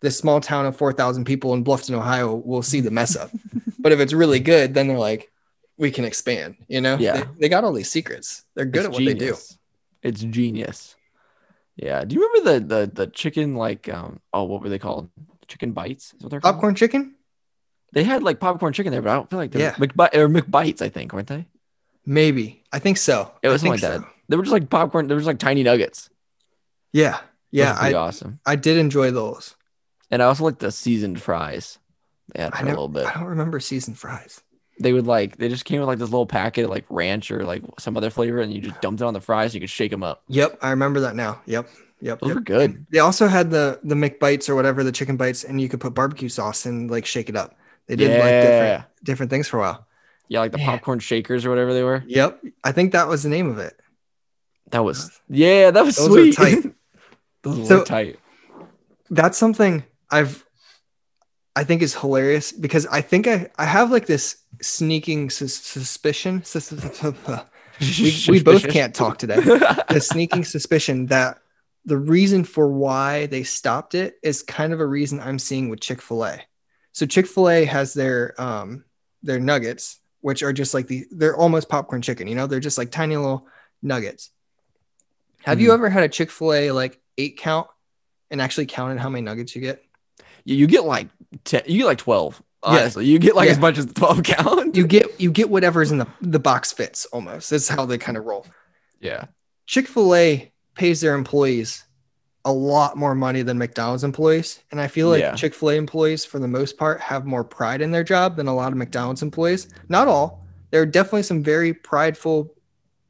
this 0.00 0.16
small 0.18 0.40
town 0.40 0.66
of 0.66 0.76
4000 0.76 1.24
people 1.24 1.52
in 1.54 1.62
bluffton 1.64 1.94
ohio 1.94 2.34
will 2.34 2.62
see 2.62 2.80
the 2.80 2.90
mess 2.90 3.16
up 3.16 3.30
but 3.78 3.92
if 3.92 4.00
it's 4.00 4.12
really 4.12 4.40
good 4.40 4.74
then 4.74 4.88
they're 4.88 4.98
like 4.98 5.30
we 5.76 5.90
can 5.90 6.04
expand 6.04 6.56
you 6.68 6.80
know 6.80 6.96
Yeah. 6.98 7.12
they, 7.16 7.24
they 7.40 7.48
got 7.48 7.64
all 7.64 7.72
these 7.72 7.90
secrets 7.90 8.44
they're 8.54 8.64
good 8.66 8.80
It's 8.80 8.86
at 8.86 8.92
what 8.92 9.04
they 9.04 9.14
do. 9.14 9.36
It's 10.02 10.22
genius. 10.22 10.96
Yeah. 11.76 12.04
Do 12.04 12.14
you 12.14 12.26
remember 12.26 12.52
the 12.52 12.66
the 12.76 12.86
the 12.92 13.06
chicken 13.06 13.54
like 13.54 13.88
um 13.88 14.20
oh 14.32 14.44
what 14.44 14.62
were 14.62 14.68
they 14.70 14.78
called? 14.78 15.10
Chicken 15.48 15.72
bites? 15.72 16.14
Is 16.14 16.22
what 16.22 16.30
they're 16.30 16.40
called? 16.40 16.54
popcorn 16.54 16.74
chicken 16.74 17.14
They 17.92 18.04
had 18.04 18.22
like 18.22 18.40
popcorn 18.40 18.72
chicken 18.72 18.92
there, 18.92 19.02
but 19.02 19.10
I 19.10 19.14
don't 19.14 19.28
feel 19.30 19.38
like 19.38 19.50
they're 19.50 19.62
Yeah. 19.62 19.74
McBi- 19.74 20.14
or 20.14 20.28
McBites, 20.28 20.80
I 20.82 20.88
think, 20.88 21.12
weren't 21.12 21.28
they? 21.28 21.46
maybe 22.06 22.64
i 22.72 22.78
think 22.78 22.96
so 22.96 23.30
It 23.42 23.48
was 23.48 23.62
like 23.62 23.80
that. 23.82 24.00
They 24.28 24.36
were 24.36 24.42
just 24.42 24.52
like 24.52 24.70
popcorn, 24.70 25.06
they 25.06 25.14
were 25.14 25.20
just 25.20 25.26
like 25.28 25.38
tiny 25.38 25.62
nuggets. 25.62 26.08
yeah 26.92 27.20
yeah 27.50 27.76
i 27.78 27.92
awesome. 27.92 28.40
i 28.46 28.56
did 28.56 28.78
enjoy 28.78 29.10
those 29.10 29.54
And 30.10 30.22
I 30.22 30.26
also 30.26 30.44
like 30.44 30.58
the 30.58 30.72
seasoned 30.72 31.20
fries. 31.22 31.78
They 32.34 32.42
had 32.42 32.52
i 32.54 32.58
for 32.60 32.66
a 32.66 32.68
little 32.68 32.88
bit. 32.88 33.06
i 33.06 33.14
don't 33.14 33.24
remember 33.24 33.58
seasoned 33.58 33.98
fries 33.98 34.40
They 34.80 34.92
would 34.92 35.06
like 35.06 35.36
they 35.36 35.48
just 35.48 35.64
came 35.64 35.80
with 35.80 35.88
like 35.88 35.98
this 35.98 36.10
little 36.10 36.26
packet 36.26 36.64
of 36.64 36.70
like 36.70 36.84
ranch 36.88 37.30
or 37.30 37.44
like 37.44 37.62
some 37.78 37.96
other 37.96 38.10
flavor, 38.10 38.40
and 38.40 38.52
you 38.52 38.60
just 38.60 38.80
dumped 38.80 39.00
it 39.00 39.04
on 39.04 39.14
the 39.14 39.20
fries. 39.20 39.46
And 39.50 39.54
you 39.54 39.60
could 39.60 39.70
shake 39.70 39.90
them 39.90 40.02
up. 40.04 40.22
yep 40.28 40.58
i 40.62 40.70
remember 40.70 41.00
that 41.00 41.16
now 41.16 41.40
yep 41.46 41.68
yep, 42.00 42.20
Those 42.20 42.28
yep. 42.28 42.34
were 42.36 42.40
good. 42.42 42.86
They 42.90 43.00
also 43.00 43.26
had 43.26 43.50
the 43.50 43.78
the 43.82 43.94
McBites 43.94 44.48
or 44.48 44.54
whatever 44.54 44.82
the 44.84 44.92
chicken 44.92 45.16
bites, 45.16 45.44
and 45.44 45.60
you 45.60 45.68
could 45.68 45.80
put 45.80 45.92
barbecue 45.92 46.28
sauce 46.30 46.64
and 46.66 46.90
like 46.90 47.04
shake 47.04 47.28
it 47.28 47.36
up. 47.36 47.56
They 47.88 47.96
did 47.96 48.10
like 48.10 48.42
different 48.42 48.84
different 49.04 49.30
things 49.30 49.48
for 49.48 49.58
a 49.58 49.60
while. 49.60 49.86
Yeah, 50.28 50.38
like 50.40 50.52
the 50.52 50.58
Man. 50.58 50.66
popcorn 50.66 51.00
shakers 51.00 51.44
or 51.44 51.50
whatever 51.50 51.74
they 51.74 51.82
were. 51.82 52.02
Yep, 52.06 52.42
I 52.64 52.70
think 52.72 52.92
that 52.92 53.08
was 53.08 53.22
the 53.24 53.28
name 53.28 53.50
of 53.50 53.58
it. 53.58 53.74
That 54.70 54.84
was 54.84 55.10
yeah, 55.28 55.72
that 55.72 55.84
was 55.84 55.96
Those 55.96 56.08
are 56.08 56.32
sweet. 56.32 56.36
tight. 56.36 56.72
Those 57.42 57.68
So- 57.68 57.78
were 57.80 57.84
tight. 57.84 58.18
That's 59.10 59.36
something 59.36 59.82
I've 60.10 60.44
I 61.56 61.64
think 61.64 61.82
is 61.82 61.94
hilarious 61.94 62.52
because 62.52 62.86
I 62.86 63.00
think 63.00 63.26
I 63.26 63.50
I 63.58 63.64
have 63.64 63.90
like 63.90 64.06
this 64.06 64.36
sneaking 64.62 65.30
sus- 65.30 65.54
suspicion. 65.54 66.44
sus- 66.44 66.72
we, 67.80 68.14
we 68.28 68.42
both 68.42 68.68
can't 68.68 68.94
talk 68.94 69.18
today. 69.18 69.36
the 69.36 70.00
sneaking 70.00 70.44
suspicion 70.44 71.06
that 71.06 71.38
the 71.84 71.96
reason 71.96 72.44
for 72.44 72.68
why 72.68 73.26
they 73.26 73.42
stopped 73.42 73.94
it 73.94 74.16
is 74.22 74.42
kind 74.42 74.72
of 74.72 74.80
a 74.80 74.86
reason 74.86 75.18
I'm 75.20 75.38
seeing 75.38 75.68
with 75.68 75.80
Chick 75.80 76.02
Fil 76.02 76.24
A. 76.24 76.40
So 76.92 77.06
Chick 77.06 77.26
Fil 77.26 77.48
A 77.48 77.64
has 77.64 77.94
their 77.94 78.40
um 78.40 78.84
their 79.22 79.40
nuggets, 79.40 79.98
which 80.20 80.42
are 80.42 80.52
just 80.52 80.74
like 80.74 80.86
the 80.86 81.06
they're 81.10 81.36
almost 81.36 81.68
popcorn 81.68 82.02
chicken. 82.02 82.28
You 82.28 82.34
know, 82.34 82.46
they're 82.46 82.60
just 82.60 82.78
like 82.78 82.90
tiny 82.90 83.16
little 83.16 83.46
nuggets. 83.82 84.30
Have 85.42 85.60
you 85.60 85.72
ever 85.72 85.88
had 85.88 86.04
a 86.04 86.08
Chick 86.08 86.30
Fil 86.30 86.52
A 86.52 86.70
like 86.70 87.00
eight 87.16 87.38
count 87.38 87.66
and 88.30 88.40
actually 88.40 88.66
counted 88.66 88.98
how 88.98 89.08
many 89.08 89.22
nuggets 89.22 89.56
you 89.56 89.62
get? 89.62 89.82
You, 90.56 90.66
get 90.66 90.84
like 90.84 91.08
10, 91.44 91.62
you 91.66 91.78
get 91.78 91.86
like 91.86 91.98
12. 91.98 92.42
Yeah. 92.64 92.68
Honestly, 92.70 93.06
you 93.06 93.18
get 93.18 93.34
like 93.36 93.46
Yeah. 93.46 93.52
as 93.52 93.58
much 93.58 93.78
as 93.78 93.86
the 93.86 93.94
12 93.94 94.22
count. 94.22 94.76
You 94.76 94.86
get 94.86 95.18
you 95.20 95.30
get 95.30 95.48
whatever's 95.48 95.90
in 95.92 95.98
the 95.98 96.06
the 96.20 96.38
box 96.38 96.72
fits 96.72 97.06
almost. 97.06 97.48
That's 97.50 97.68
how 97.68 97.86
they 97.86 97.96
kind 97.98 98.18
of 98.18 98.24
roll. 98.24 98.46
yeah. 99.00 99.26
Chick 99.66 99.86
fil 99.86 100.14
A 100.14 100.52
pays 100.74 101.00
their 101.00 101.14
employees 101.14 101.84
a 102.44 102.52
lot 102.52 102.96
more 102.96 103.14
money 103.14 103.42
than 103.42 103.56
McDonald's 103.58 104.02
employees. 104.04 104.60
And 104.70 104.80
I 104.80 104.88
feel 104.88 105.08
like 105.08 105.20
Yeah. 105.20 105.34
Chick 105.36 105.54
fil 105.54 105.70
A 105.70 105.74
employees, 105.76 106.24
for 106.24 106.38
the 106.38 106.48
most 106.48 106.76
part, 106.76 107.00
have 107.00 107.24
more 107.24 107.44
pride 107.44 107.80
in 107.80 107.90
their 107.92 108.04
job 108.04 108.36
than 108.36 108.46
a 108.48 108.54
lot 108.54 108.72
of 108.72 108.78
McDonald's 108.78 109.22
employees. 109.22 109.68
Not 109.88 110.08
all. 110.08 110.44
There 110.70 110.82
are 110.82 110.86
definitely 110.86 111.22
some 111.24 111.42
very 111.42 111.72
prideful, 111.72 112.54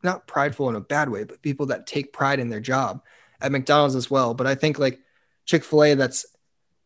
not 0.02 0.26
prideful 0.26 0.68
in 0.68 0.76
a 0.76 0.80
bad 0.80 1.08
way, 1.08 1.24
but 1.24 1.42
people 1.42 1.66
that 1.66 1.86
take 1.86 2.12
pride 2.12 2.38
in 2.40 2.48
their 2.50 2.60
job 2.60 3.02
at 3.40 3.52
McDonald's 3.52 3.96
as 3.96 4.10
well. 4.10 4.34
But 4.34 4.46
I 4.46 4.54
think 4.54 4.78
like 4.78 5.00
Chick 5.46 5.64
fil 5.64 5.82
A, 5.84 5.94
that's 5.94 6.24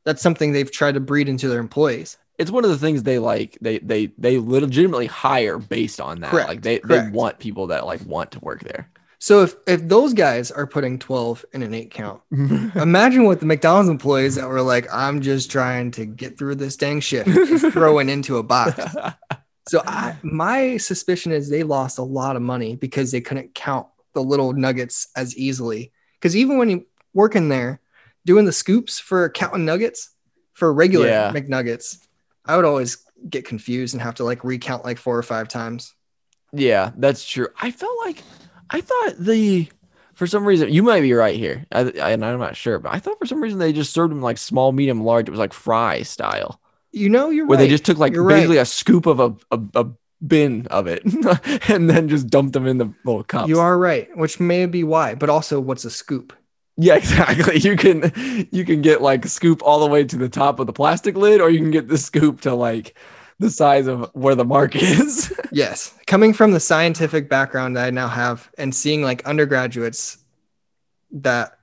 that's 0.04 0.22
something 0.22 0.52
they've 0.52 0.70
tried 0.70 0.94
to 0.94 1.00
breed 1.00 1.28
into 1.28 1.48
their 1.48 1.60
employees. 1.60 2.18
It's 2.38 2.50
one 2.50 2.64
of 2.64 2.70
the 2.70 2.78
things 2.78 3.02
they 3.02 3.18
like 3.18 3.56
they 3.60 3.78
they 3.78 4.06
they 4.18 4.38
legitimately 4.38 5.06
hire 5.06 5.58
based 5.58 6.00
on 6.00 6.20
that. 6.20 6.30
Correct, 6.30 6.48
Like 6.48 6.62
they, 6.62 6.80
they 6.80 7.08
want 7.10 7.38
people 7.38 7.68
that 7.68 7.86
like 7.86 8.04
want 8.04 8.32
to 8.32 8.40
work 8.40 8.62
there. 8.62 8.90
So 9.20 9.42
if 9.42 9.54
if 9.66 9.88
those 9.88 10.12
guys 10.12 10.50
are 10.50 10.66
putting 10.66 10.98
12 10.98 11.44
in 11.52 11.62
an 11.62 11.72
eight 11.72 11.90
count, 11.92 12.20
Imagine 12.30 13.24
what 13.24 13.40
the 13.40 13.46
McDonald's 13.46 13.88
employees 13.88 14.34
that 14.34 14.48
were 14.48 14.62
like, 14.62 14.86
I'm 14.92 15.22
just 15.22 15.50
trying 15.50 15.92
to 15.92 16.04
get 16.04 16.36
through 16.36 16.56
this 16.56 16.76
dang 16.76 17.00
shift, 17.00 17.30
throwing 17.72 18.08
into 18.08 18.38
a 18.38 18.42
box. 18.42 18.80
So 19.66 19.82
I, 19.86 20.14
my 20.22 20.76
suspicion 20.76 21.32
is 21.32 21.48
they 21.48 21.62
lost 21.62 21.96
a 21.98 22.02
lot 22.02 22.36
of 22.36 22.42
money 22.42 22.76
because 22.76 23.10
they 23.10 23.22
couldn't 23.22 23.54
count 23.54 23.86
the 24.12 24.22
little 24.22 24.52
nuggets 24.52 25.08
as 25.16 25.34
easily. 25.38 25.90
Because 26.20 26.36
even 26.36 26.58
when 26.58 26.68
you 26.68 26.86
work 27.14 27.34
in 27.34 27.48
there 27.48 27.80
doing 28.26 28.44
the 28.44 28.52
scoops 28.52 28.98
for 28.98 29.28
counting 29.30 29.64
nuggets 29.64 30.10
for 30.52 30.72
regular 30.72 31.06
Yeah. 31.06 31.32
McNuggets, 31.32 31.98
I 32.44 32.56
would 32.56 32.64
always 32.64 32.98
get 33.28 33.44
confused 33.46 33.94
and 33.94 34.02
have 34.02 34.14
to 34.16 34.24
like 34.24 34.44
recount 34.44 34.84
like 34.84 34.98
four 34.98 35.16
or 35.18 35.22
five 35.22 35.48
times. 35.48 35.94
Yeah, 36.52 36.92
that's 36.96 37.26
true. 37.26 37.48
I 37.60 37.70
felt 37.70 37.96
like 38.04 38.22
I 38.70 38.80
thought 38.80 39.14
the 39.18 39.68
for 40.14 40.26
some 40.28 40.44
reason 40.46 40.72
you 40.72 40.82
might 40.82 41.00
be 41.00 41.12
right 41.12 41.36
here, 41.36 41.66
I, 41.72 41.80
I, 42.00 42.10
and 42.12 42.24
I'm 42.24 42.38
not 42.38 42.54
sure, 42.56 42.78
but 42.78 42.94
I 42.94 42.98
thought 43.00 43.18
for 43.18 43.26
some 43.26 43.42
reason 43.42 43.58
they 43.58 43.72
just 43.72 43.92
served 43.92 44.12
them 44.12 44.22
like 44.22 44.38
small, 44.38 44.70
medium, 44.72 45.02
large. 45.02 45.26
It 45.28 45.32
was 45.32 45.40
like 45.40 45.52
fry 45.52 46.02
style, 46.02 46.60
You 46.92 47.08
know, 47.08 47.30
you're 47.30 47.46
where 47.46 47.58
right. 47.58 47.64
they 47.64 47.68
just 47.68 47.84
took 47.84 47.98
like 47.98 48.12
You're 48.12 48.22
right. 48.22 48.36
basically 48.36 48.58
a 48.58 48.64
scoop 48.64 49.06
of 49.06 49.18
a, 49.18 49.34
a, 49.50 49.60
a 49.74 49.86
bin 50.24 50.66
of 50.70 50.86
it 50.86 51.02
and 51.68 51.90
then 51.90 52.08
just 52.08 52.28
dumped 52.28 52.52
them 52.52 52.66
in 52.66 52.78
the 52.78 52.92
little 53.04 53.24
cup. 53.24 53.48
you 53.48 53.58
are 53.58 53.76
right, 53.76 54.08
which 54.16 54.38
may 54.38 54.66
be 54.66 54.84
why, 54.84 55.14
but 55.16 55.28
also 55.28 55.58
what's 55.60 55.84
a 55.84 55.90
scoop? 55.90 56.32
Yeah, 56.76 56.94
exactly. 57.02 57.58
You 57.58 57.76
can 57.76 58.48
you 58.50 58.64
can 58.64 58.82
get 58.82 59.02
like 59.02 59.26
scoop 59.26 59.62
all 59.62 59.80
the 59.80 59.86
way 59.86 60.04
to 60.04 60.16
the 60.16 60.28
top 60.28 60.58
of 60.60 60.66
the 60.66 60.72
plastic 60.72 61.16
lid, 61.16 61.40
or 61.40 61.50
you 61.50 61.58
can 61.58 61.70
get 61.70 61.88
the 61.88 61.98
scoop 61.98 62.40
to 62.42 62.54
like 62.54 62.96
the 63.40 63.50
size 63.50 63.86
of 63.86 64.10
where 64.14 64.34
the 64.34 64.44
mark 64.44 64.74
is. 64.76 65.32
Yes, 65.52 65.94
coming 66.06 66.32
from 66.32 66.52
the 66.52 66.60
scientific 66.60 67.28
background 67.28 67.76
that 67.76 67.86
I 67.86 67.90
now 67.90 68.08
have 68.08 68.50
and 68.58 68.74
seeing 68.74 69.02
like 69.02 69.24
undergraduates 69.26 70.18
that 71.12 71.58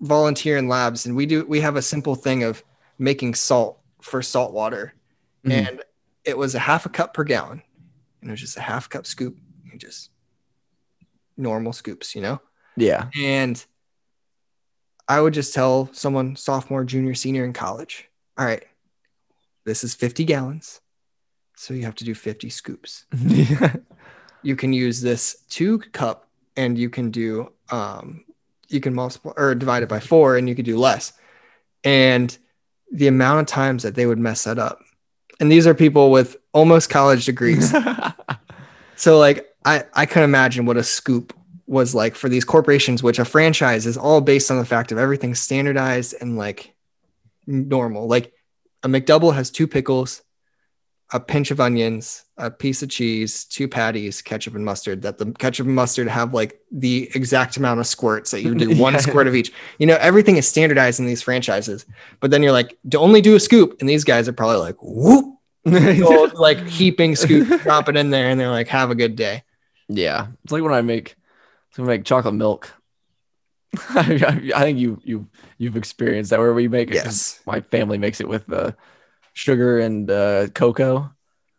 volunteer 0.00 0.56
in 0.56 0.68
labs 0.68 1.04
and 1.06 1.16
we 1.16 1.26
do 1.26 1.44
we 1.46 1.60
have 1.60 1.74
a 1.76 1.82
simple 1.82 2.14
thing 2.14 2.44
of 2.44 2.62
making 2.98 3.34
salt 3.34 3.80
for 4.00 4.22
salt 4.22 4.52
water 4.52 4.94
Mhm. 5.44 5.52
and 5.68 5.82
it 6.24 6.38
was 6.38 6.54
a 6.54 6.58
half 6.60 6.86
a 6.86 6.88
cup 6.88 7.12
per 7.14 7.24
gallon 7.24 7.60
and 8.20 8.30
it 8.30 8.32
was 8.32 8.40
just 8.40 8.56
a 8.56 8.60
half 8.60 8.88
cup 8.88 9.06
scoop 9.06 9.36
and 9.72 9.80
just 9.80 10.10
normal 11.36 11.72
scoops, 11.72 12.14
you 12.14 12.22
know? 12.22 12.40
yeah, 12.76 13.08
And 13.20 13.62
I 15.08 15.20
would 15.20 15.32
just 15.32 15.54
tell 15.54 15.88
someone 15.92 16.36
sophomore, 16.36 16.84
junior, 16.84 17.14
senior 17.14 17.44
in 17.44 17.54
college, 17.54 18.08
all 18.36 18.44
right, 18.44 18.64
this 19.64 19.82
is 19.82 19.94
50 19.94 20.24
gallons. 20.24 20.80
So 21.56 21.74
you 21.74 21.84
have 21.84 21.96
to 21.96 22.04
do 22.04 22.14
50 22.14 22.50
scoops. 22.50 23.06
you 24.42 24.54
can 24.54 24.72
use 24.72 25.00
this 25.00 25.42
two 25.48 25.78
cup 25.78 26.28
and 26.56 26.78
you 26.78 26.88
can 26.88 27.10
do 27.10 27.52
um 27.70 28.24
you 28.68 28.80
can 28.80 28.94
multiply 28.94 29.32
or 29.36 29.54
divide 29.54 29.82
it 29.82 29.88
by 29.88 29.98
four 29.98 30.36
and 30.36 30.48
you 30.48 30.54
could 30.54 30.64
do 30.64 30.78
less. 30.78 31.12
And 31.82 32.36
the 32.92 33.08
amount 33.08 33.40
of 33.40 33.46
times 33.46 33.82
that 33.82 33.94
they 33.94 34.06
would 34.06 34.18
mess 34.18 34.44
that 34.44 34.58
up. 34.58 34.80
And 35.40 35.50
these 35.50 35.66
are 35.66 35.74
people 35.74 36.10
with 36.10 36.36
almost 36.52 36.90
college 36.90 37.26
degrees. 37.26 37.74
so 38.96 39.18
like 39.18 39.48
I 39.64 39.84
I 39.94 40.06
can 40.06 40.22
imagine 40.22 40.64
what 40.64 40.76
a 40.76 40.84
scoop 40.84 41.34
was 41.68 41.94
like 41.94 42.14
for 42.16 42.28
these 42.28 42.44
corporations, 42.44 43.02
which 43.02 43.18
a 43.18 43.24
franchise 43.24 43.86
is 43.86 43.96
all 43.96 44.20
based 44.20 44.50
on 44.50 44.58
the 44.58 44.64
fact 44.64 44.90
of 44.90 44.98
everything 44.98 45.34
standardized 45.34 46.14
and 46.20 46.36
like 46.36 46.74
normal. 47.46 48.06
Like 48.08 48.32
a 48.82 48.88
McDouble 48.88 49.34
has 49.34 49.50
two 49.50 49.66
pickles, 49.66 50.22
a 51.12 51.20
pinch 51.20 51.50
of 51.50 51.60
onions, 51.60 52.24
a 52.38 52.50
piece 52.50 52.82
of 52.82 52.88
cheese, 52.88 53.44
two 53.44 53.68
patties, 53.68 54.22
ketchup 54.22 54.54
and 54.54 54.64
mustard. 54.64 55.02
That 55.02 55.18
the 55.18 55.26
ketchup 55.32 55.66
and 55.66 55.74
mustard 55.74 56.08
have 56.08 56.32
like 56.32 56.58
the 56.72 57.10
exact 57.14 57.56
amount 57.58 57.80
of 57.80 57.86
squirts 57.86 58.30
that 58.30 58.40
you 58.42 58.54
do 58.54 58.74
one 58.80 58.94
Yeah. 58.94 59.00
squirt 59.00 59.26
of 59.26 59.34
each. 59.34 59.52
You 59.78 59.86
know, 59.86 59.96
everything 60.00 60.36
is 60.38 60.48
standardized 60.48 61.00
in 61.00 61.06
these 61.06 61.22
franchises. 61.22 61.84
But 62.20 62.30
then 62.30 62.42
you're 62.42 62.52
like, 62.52 62.78
to 62.90 62.98
only 62.98 63.20
do 63.20 63.36
a 63.36 63.40
scoop, 63.40 63.76
and 63.80 63.88
these 63.88 64.04
guys 64.04 64.26
are 64.28 64.32
probably 64.32 64.58
like, 64.58 64.76
whoop, 64.80 65.34
like 65.66 66.66
heaping 66.66 67.14
scoop, 67.16 67.60
drop 67.62 67.88
it 67.90 67.96
in 67.96 68.10
there, 68.10 68.28
and 68.30 68.38
they're 68.40 68.50
like, 68.50 68.68
have 68.68 68.90
a 68.90 68.94
good 68.94 69.16
day. 69.16 69.42
Yeah, 69.88 70.28
it's 70.44 70.52
like 70.52 70.62
when 70.62 70.72
I 70.74 70.82
make, 70.82 71.16
I 71.78 71.82
make 71.82 72.04
chocolate 72.04 72.34
milk. 72.34 72.74
I, 73.90 74.50
I 74.54 74.62
think 74.62 74.78
you 74.78 75.00
you 75.04 75.28
you've 75.58 75.76
experienced 75.76 76.30
that 76.30 76.38
where 76.38 76.54
we 76.54 76.68
make 76.68 76.90
it. 76.90 76.94
Yes. 76.94 77.40
my 77.46 77.60
family 77.60 77.98
makes 77.98 78.20
it 78.20 78.28
with 78.28 78.50
uh, 78.52 78.72
sugar 79.34 79.78
and 79.78 80.10
uh, 80.10 80.48
cocoa. 80.48 81.10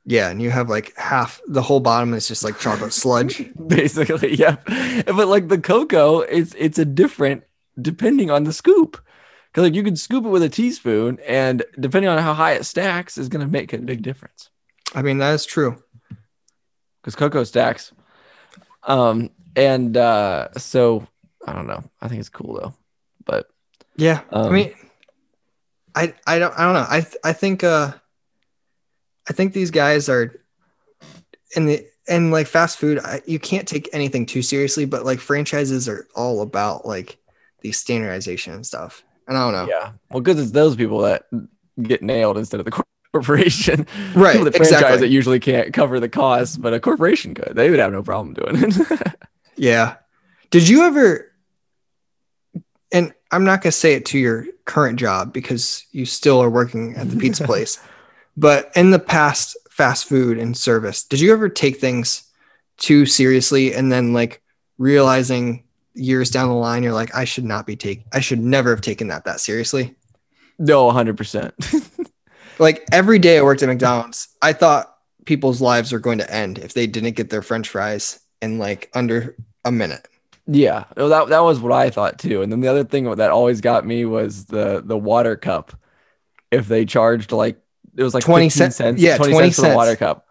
Yeah, 0.06 0.30
and 0.30 0.42
you 0.42 0.50
have 0.50 0.70
like 0.70 0.96
half 0.98 1.40
the 1.48 1.62
whole 1.62 1.80
bottom 1.80 2.14
is 2.14 2.28
just 2.28 2.44
like 2.44 2.60
chocolate 2.60 2.94
sludge. 2.94 3.48
Basically, 3.68 4.36
yeah. 4.36 4.58
But 5.06 5.28
like 5.28 5.50
the 5.50 5.60
cocoa, 5.60 6.22
it's 6.22 6.56
it's 6.58 6.80
a 6.80 6.86
different 6.86 7.44
depending 7.80 8.32
on 8.32 8.44
the 8.44 8.54
scoop. 8.54 9.00
Because 9.52 9.64
like 9.64 9.76
you 9.76 9.84
can 9.84 9.96
scoop 9.96 10.26
it 10.26 10.30
with 10.30 10.44
a 10.44 10.50
teaspoon, 10.50 11.20
and 11.28 11.64
depending 11.80 12.10
on 12.10 12.18
how 12.20 12.34
high 12.34 12.54
it 12.54 12.66
stacks, 12.66 13.18
is 13.18 13.30
going 13.30 13.46
to 13.46 13.52
make 13.52 13.74
a 13.74 13.78
big 13.78 14.02
difference. 14.02 14.50
I 14.96 15.04
mean, 15.04 15.20
that 15.20 15.34
is 15.34 15.46
true. 15.46 15.82
because 17.02 17.16
cocoa 17.16 17.44
stacks. 17.44 17.92
Um, 18.84 19.30
and 19.56 19.96
uh, 19.98 20.50
so 20.58 21.08
I 21.46 21.53
don't 21.53 21.68
know. 21.68 21.84
I 22.01 22.08
think 22.08 22.20
it's 22.20 22.29
cool 22.29 22.56
though. 22.62 22.74
But 23.25 23.48
Yeah. 23.96 24.22
I 24.32 24.36
Um, 24.41 24.53
mean, 24.53 24.74
I 25.96 26.13
I 26.27 26.39
don't 26.39 26.53
I 26.58 26.63
don't 26.63 26.74
know. 26.74 26.86
I 26.89 27.01
th- 27.01 27.18
I 27.24 27.34
think 27.34 27.63
uh 27.63 27.94
I 29.29 29.34
think 29.34 29.53
these 29.53 29.72
guys 29.72 30.10
are 30.10 30.34
in 31.56 31.65
the 31.65 31.86
and 32.08 32.32
like 32.32 32.48
fast 32.48 32.77
food. 32.77 33.00
I, 33.00 33.22
you 33.25 33.39
can't 33.39 33.68
take 33.68 33.88
anything 33.94 34.25
too 34.25 34.41
seriously, 34.41 34.86
but 34.86 35.06
like 35.06 35.20
franchises 35.20 35.88
are 35.88 36.08
all 36.15 36.41
about 36.41 36.86
like 36.86 37.18
the 37.62 37.72
standardization 37.72 38.53
and 38.53 38.65
stuff. 38.65 39.03
And 39.27 39.38
I 39.38 39.41
don't 39.41 39.53
know. 39.53 39.68
yeah, 39.72 39.91
well, 40.10 40.22
because 40.22 40.41
it's 40.41 40.51
those 40.51 40.75
people 40.75 41.00
that 41.00 41.24
get 41.82 42.01
nailed 42.01 42.38
instead 42.38 42.60
of 42.60 42.65
the 42.65 42.84
corporation. 43.13 43.86
Right, 44.15 44.44
the 44.44 44.51
franchise 44.51 44.72
exactly. 44.74 44.98
that 45.01 45.08
usually 45.10 45.39
can't 45.39 45.72
cover 45.72 46.00
the 46.00 46.10
cost, 46.10 46.62
but 46.62 46.74
a 46.74 46.79
corporation 46.79 47.36
could. 47.36 47.53
They 47.56 47.70
would 47.70 47.79
have 47.79 47.91
no 47.91 48.01
problem 48.01 48.34
doing 48.34 48.56
it. 48.72 49.13
Yeah. 49.60 49.96
Did 50.51 50.68
you 50.68 50.84
ever? 50.84 51.32
And 52.92 53.13
I'm 53.32 53.44
not 53.44 53.62
gonna 53.62 53.72
say 53.72 53.94
it 53.94 54.06
to 54.08 54.18
your 54.18 54.46
current 54.66 55.00
job 55.00 55.34
because 55.34 55.86
you 55.92 56.06
still 56.06 56.42
are 56.42 56.50
working 56.50 56.96
at 56.96 57.10
the 57.10 57.18
pizza 57.18 57.44
place. 57.46 57.80
But 58.36 58.72
in 58.75 58.92
the 58.92 59.00
past, 59.00 59.58
fast 59.70 60.08
food 60.08 60.38
and 60.39 60.56
service, 60.56 61.04
did 61.04 61.20
you 61.20 61.34
ever 61.34 61.50
take 61.50 61.78
things 61.78 62.24
too 62.78 63.06
seriously 63.06 63.74
and 63.74 63.92
then 63.92 64.13
like 64.13 64.42
realizing 64.78 65.66
years 65.94 66.30
down 66.30 66.48
the 66.48 66.56
line, 66.56 66.82
you're 66.82 66.94
like, 66.94 67.13
I 67.13 67.25
should 67.25 67.44
not 67.44 67.68
be 67.68 67.75
take, 67.75 68.06
I 68.13 68.22
should 68.22 68.39
never 68.39 68.70
have 68.70 68.82
taken 68.82 69.10
that 69.10 69.26
that 69.26 69.41
seriously. 69.41 69.95
no, 70.58 70.89
hundred 70.89 71.17
percent. 71.17 71.54
Like 72.60 72.86
every 72.91 73.19
day 73.19 73.39
I 73.39 73.41
worked 73.41 73.63
at 73.63 73.69
McDonald's, 73.69 74.28
I 74.41 74.54
thought 74.54 74.93
people's 75.26 75.62
lives 75.62 75.91
were 75.93 76.00
going 76.00 76.17
to 76.19 76.32
end 76.32 76.60
if 76.60 76.74
they 76.74 76.86
didn't 76.88 77.15
get 77.15 77.30
their 77.30 77.41
French 77.41 77.69
fries 77.69 78.19
in 78.41 78.60
like 78.60 78.89
under 78.93 79.38
a 79.65 79.72
minute. 79.72 80.08
Yeah, 80.48 80.86
well, 80.98 81.10
that 81.10 81.30
that 81.30 81.43
was 81.43 81.60
what 81.60 81.72
I 81.72 81.89
thought 81.89 82.17
too. 82.17 82.41
And 82.41 82.52
then 82.52 82.62
the 82.62 82.67
other 82.67 82.84
thing 82.84 83.04
that 83.15 83.30
always 83.30 83.62
got 83.62 83.86
me 83.86 84.06
was 84.06 84.45
the 84.45 84.82
the 84.84 84.98
water 84.98 85.36
cup. 85.36 85.74
If 86.50 86.67
they 86.67 86.86
charged 86.86 87.32
like 87.32 87.58
it 87.95 88.04
was 88.04 88.13
like 88.13 88.24
20 88.24 88.45
20 88.45 88.50
cents- 88.50 88.76
cents, 88.78 89.02
yeah, 89.02 89.17
20, 89.17 89.34
20 89.34 89.52
cents 89.52 89.56
for 89.58 89.69
the 89.69 89.76
water 89.76 89.95
cup. 89.95 90.26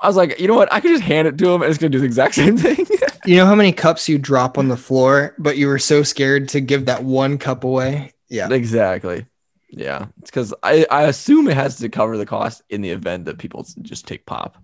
I 0.00 0.08
was 0.08 0.16
like, 0.16 0.38
you 0.40 0.48
know 0.48 0.56
what? 0.56 0.72
I 0.72 0.80
could 0.80 0.90
just 0.90 1.04
hand 1.04 1.28
it 1.28 1.38
to 1.38 1.50
him 1.50 1.62
and 1.62 1.70
it's 1.70 1.78
gonna 1.78 1.90
do 1.90 2.00
the 2.00 2.04
exact 2.04 2.34
same 2.34 2.56
thing. 2.56 2.84
You 3.26 3.36
know 3.36 3.46
how 3.46 3.54
many 3.54 3.72
cups 3.72 4.08
you 4.08 4.18
drop 4.18 4.58
on 4.58 4.68
the 4.68 4.76
floor, 4.76 5.34
but 5.38 5.56
you 5.56 5.68
were 5.68 5.78
so 5.78 6.02
scared 6.02 6.48
to 6.50 6.60
give 6.60 6.86
that 6.86 7.04
one 7.04 7.38
cup 7.38 7.64
away? 7.64 8.12
Yeah. 8.28 8.52
exactly. 8.52 9.26
Yeah, 9.70 10.06
it's 10.20 10.30
because 10.30 10.54
I 10.62 10.86
I 10.90 11.04
assume 11.04 11.48
it 11.48 11.54
has 11.54 11.76
to 11.78 11.88
cover 11.88 12.16
the 12.16 12.26
cost 12.26 12.62
in 12.70 12.80
the 12.80 12.90
event 12.90 13.24
that 13.24 13.38
people 13.38 13.66
just 13.82 14.06
take 14.06 14.26
pop. 14.26 14.56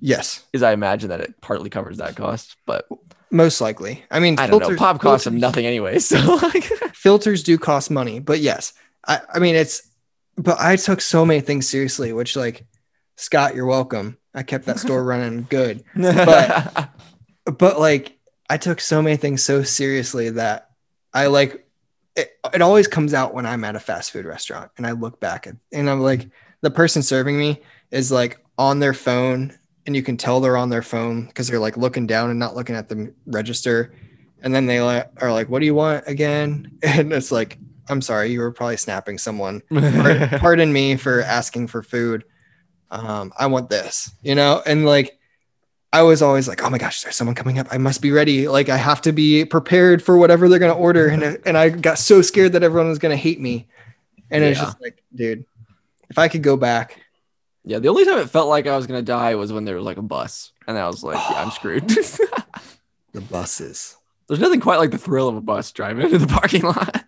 Yes. 0.00 0.44
Is 0.52 0.62
I 0.62 0.72
imagine 0.72 1.10
that 1.10 1.20
it 1.20 1.40
partly 1.40 1.70
covers 1.70 1.98
that 1.98 2.16
cost, 2.16 2.56
but 2.66 2.86
Most 3.30 3.60
likely. 3.60 4.02
I 4.10 4.18
mean, 4.20 4.38
I 4.38 4.46
don't 4.46 4.60
know. 4.60 4.66
filters- 4.66 4.78
Pop 4.78 5.00
costs 5.00 5.24
them 5.24 5.34
filters- 5.34 5.40
nothing 5.42 5.66
anyway, 5.66 5.98
so 6.00 6.18
like, 6.42 6.64
Filters 6.94 7.42
do 7.42 7.58
cost 7.58 7.90
money, 7.90 8.18
but 8.18 8.40
yes. 8.40 8.72
I, 9.06 9.20
I 9.34 9.38
mean, 9.38 9.54
it's, 9.56 9.88
but 10.36 10.58
I 10.60 10.76
took 10.76 11.00
so 11.00 11.24
many 11.24 11.40
things 11.40 11.68
seriously, 11.68 12.12
which, 12.12 12.36
like, 12.36 12.66
Scott, 13.16 13.54
you're 13.54 13.66
welcome. 13.66 14.16
I 14.34 14.42
kept 14.42 14.66
that 14.66 14.78
store 14.78 15.02
running 15.12 15.46
good. 15.48 15.84
But- 15.94 16.90
but 17.58 17.80
like 17.80 18.18
I 18.48 18.56
took 18.58 18.80
so 18.80 19.00
many 19.02 19.16
things 19.16 19.42
so 19.42 19.62
seriously 19.62 20.30
that 20.30 20.70
I 21.12 21.26
like 21.26 21.66
it, 22.14 22.30
it 22.52 22.62
always 22.62 22.86
comes 22.86 23.14
out 23.14 23.34
when 23.34 23.46
I'm 23.46 23.64
at 23.64 23.76
a 23.76 23.80
fast 23.80 24.10
food 24.12 24.24
restaurant 24.26 24.70
and 24.76 24.86
I 24.86 24.92
look 24.92 25.20
back 25.20 25.46
at, 25.46 25.56
and 25.72 25.88
I'm 25.88 26.00
like 26.00 26.28
the 26.60 26.70
person 26.70 27.02
serving 27.02 27.38
me 27.38 27.60
is 27.90 28.12
like 28.12 28.44
on 28.58 28.78
their 28.78 28.92
phone 28.94 29.58
and 29.86 29.96
you 29.96 30.02
can 30.02 30.16
tell 30.16 30.40
they're 30.40 30.56
on 30.56 30.68
their 30.70 30.82
phone 30.82 31.26
because 31.26 31.48
they're 31.48 31.58
like 31.58 31.76
looking 31.76 32.06
down 32.06 32.30
and 32.30 32.38
not 32.38 32.54
looking 32.54 32.76
at 32.76 32.88
the 32.88 33.12
register 33.26 33.92
and 34.42 34.54
then 34.54 34.66
they 34.66 34.80
like, 34.80 35.10
are 35.22 35.32
like 35.32 35.48
what 35.48 35.60
do 35.60 35.66
you 35.66 35.74
want 35.74 36.04
again 36.06 36.70
and 36.82 37.12
it's 37.12 37.32
like 37.32 37.58
I'm 37.88 38.00
sorry 38.02 38.30
you 38.30 38.40
were 38.40 38.52
probably 38.52 38.76
snapping 38.76 39.18
someone 39.18 39.62
pardon 40.38 40.72
me 40.72 40.96
for 40.96 41.22
asking 41.22 41.66
for 41.66 41.82
food. 41.82 42.24
Um, 42.92 43.32
I 43.38 43.46
want 43.46 43.68
this, 43.70 44.10
you 44.22 44.34
know, 44.34 44.62
and 44.66 44.84
like 44.84 45.16
I 45.92 46.02
was 46.02 46.22
always 46.22 46.46
like, 46.46 46.62
oh 46.62 46.70
my 46.70 46.78
gosh, 46.78 47.02
there's 47.02 47.16
someone 47.16 47.34
coming 47.34 47.58
up. 47.58 47.66
I 47.72 47.78
must 47.78 48.00
be 48.00 48.12
ready. 48.12 48.46
Like 48.46 48.68
I 48.68 48.76
have 48.76 49.00
to 49.02 49.12
be 49.12 49.44
prepared 49.44 50.02
for 50.04 50.16
whatever 50.18 50.48
they're 50.48 50.60
gonna 50.60 50.72
order. 50.72 51.08
And 51.08 51.38
and 51.44 51.58
I 51.58 51.68
got 51.70 51.98
so 51.98 52.22
scared 52.22 52.52
that 52.52 52.62
everyone 52.62 52.88
was 52.88 52.98
gonna 53.00 53.16
hate 53.16 53.40
me. 53.40 53.66
And 54.30 54.44
it's 54.44 54.58
Yeah. 54.58 54.66
just 54.66 54.80
like, 54.80 55.02
dude, 55.12 55.44
if 56.08 56.18
I 56.18 56.28
could 56.28 56.42
go 56.44 56.56
back, 56.56 57.00
yeah, 57.64 57.78
the 57.78 57.88
only 57.88 58.04
time 58.04 58.18
it 58.18 58.30
felt 58.30 58.48
like 58.48 58.66
I 58.66 58.76
was 58.76 58.86
gonna 58.86 59.02
die 59.02 59.34
was 59.34 59.52
when 59.52 59.64
there 59.64 59.76
was 59.76 59.84
like 59.84 59.98
a 59.98 60.02
bus, 60.02 60.52
and 60.66 60.78
I 60.78 60.86
was 60.86 61.02
like, 61.02 61.16
yeah, 61.30 61.42
I'm 61.42 61.50
screwed. 61.50 61.88
the 63.12 63.20
buses. 63.20 63.96
There's 64.28 64.40
nothing 64.40 64.60
quite 64.60 64.78
like 64.78 64.92
the 64.92 64.98
thrill 64.98 65.28
of 65.28 65.36
a 65.36 65.40
bus 65.40 65.72
driving 65.72 66.04
into 66.04 66.18
the 66.18 66.26
parking 66.26 66.62
lot. 66.62 67.04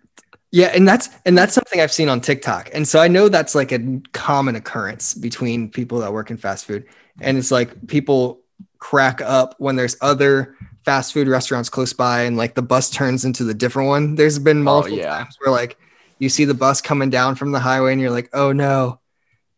Yeah, 0.51 0.67
and 0.67 0.87
that's 0.87 1.09
and 1.25 1.35
that's 1.35 1.53
something 1.53 1.79
I've 1.79 1.91
seen 1.91 2.09
on 2.09 2.21
TikTok. 2.21 2.69
And 2.73 2.87
so 2.87 2.99
I 2.99 3.07
know 3.07 3.27
that's 3.27 3.55
like 3.55 3.71
a 3.71 3.99
common 4.11 4.55
occurrence 4.55 5.15
between 5.15 5.67
people 5.67 5.99
that 6.01 6.13
work 6.13 6.29
in 6.29 6.37
fast 6.37 6.65
food. 6.65 6.85
And 7.21 7.39
it's 7.39 7.49
like 7.49 7.87
people 7.87 8.41
crack 8.77 9.19
up 9.21 9.55
when 9.57 9.77
there's 9.77 9.97
other 10.01 10.55
fast 10.85 11.11
food 11.11 11.27
restaurants 11.27 11.69
close 11.69 11.93
by 11.93 12.21
and 12.21 12.37
like 12.37 12.53
the 12.53 12.61
bus 12.61 12.91
turns 12.91 13.25
into 13.25 13.43
the 13.43 13.55
different 13.55 13.89
one. 13.89 14.13
There's 14.13 14.37
been 14.37 14.59
oh, 14.59 14.63
multiple 14.63 14.97
yeah. 14.99 15.17
times 15.17 15.37
where 15.41 15.51
like 15.51 15.77
you 16.19 16.29
see 16.29 16.45
the 16.45 16.53
bus 16.53 16.81
coming 16.81 17.09
down 17.09 17.33
from 17.33 17.51
the 17.51 17.59
highway 17.59 17.91
and 17.91 17.99
you're 17.99 18.11
like, 18.11 18.29
oh 18.33 18.51
no. 18.51 18.99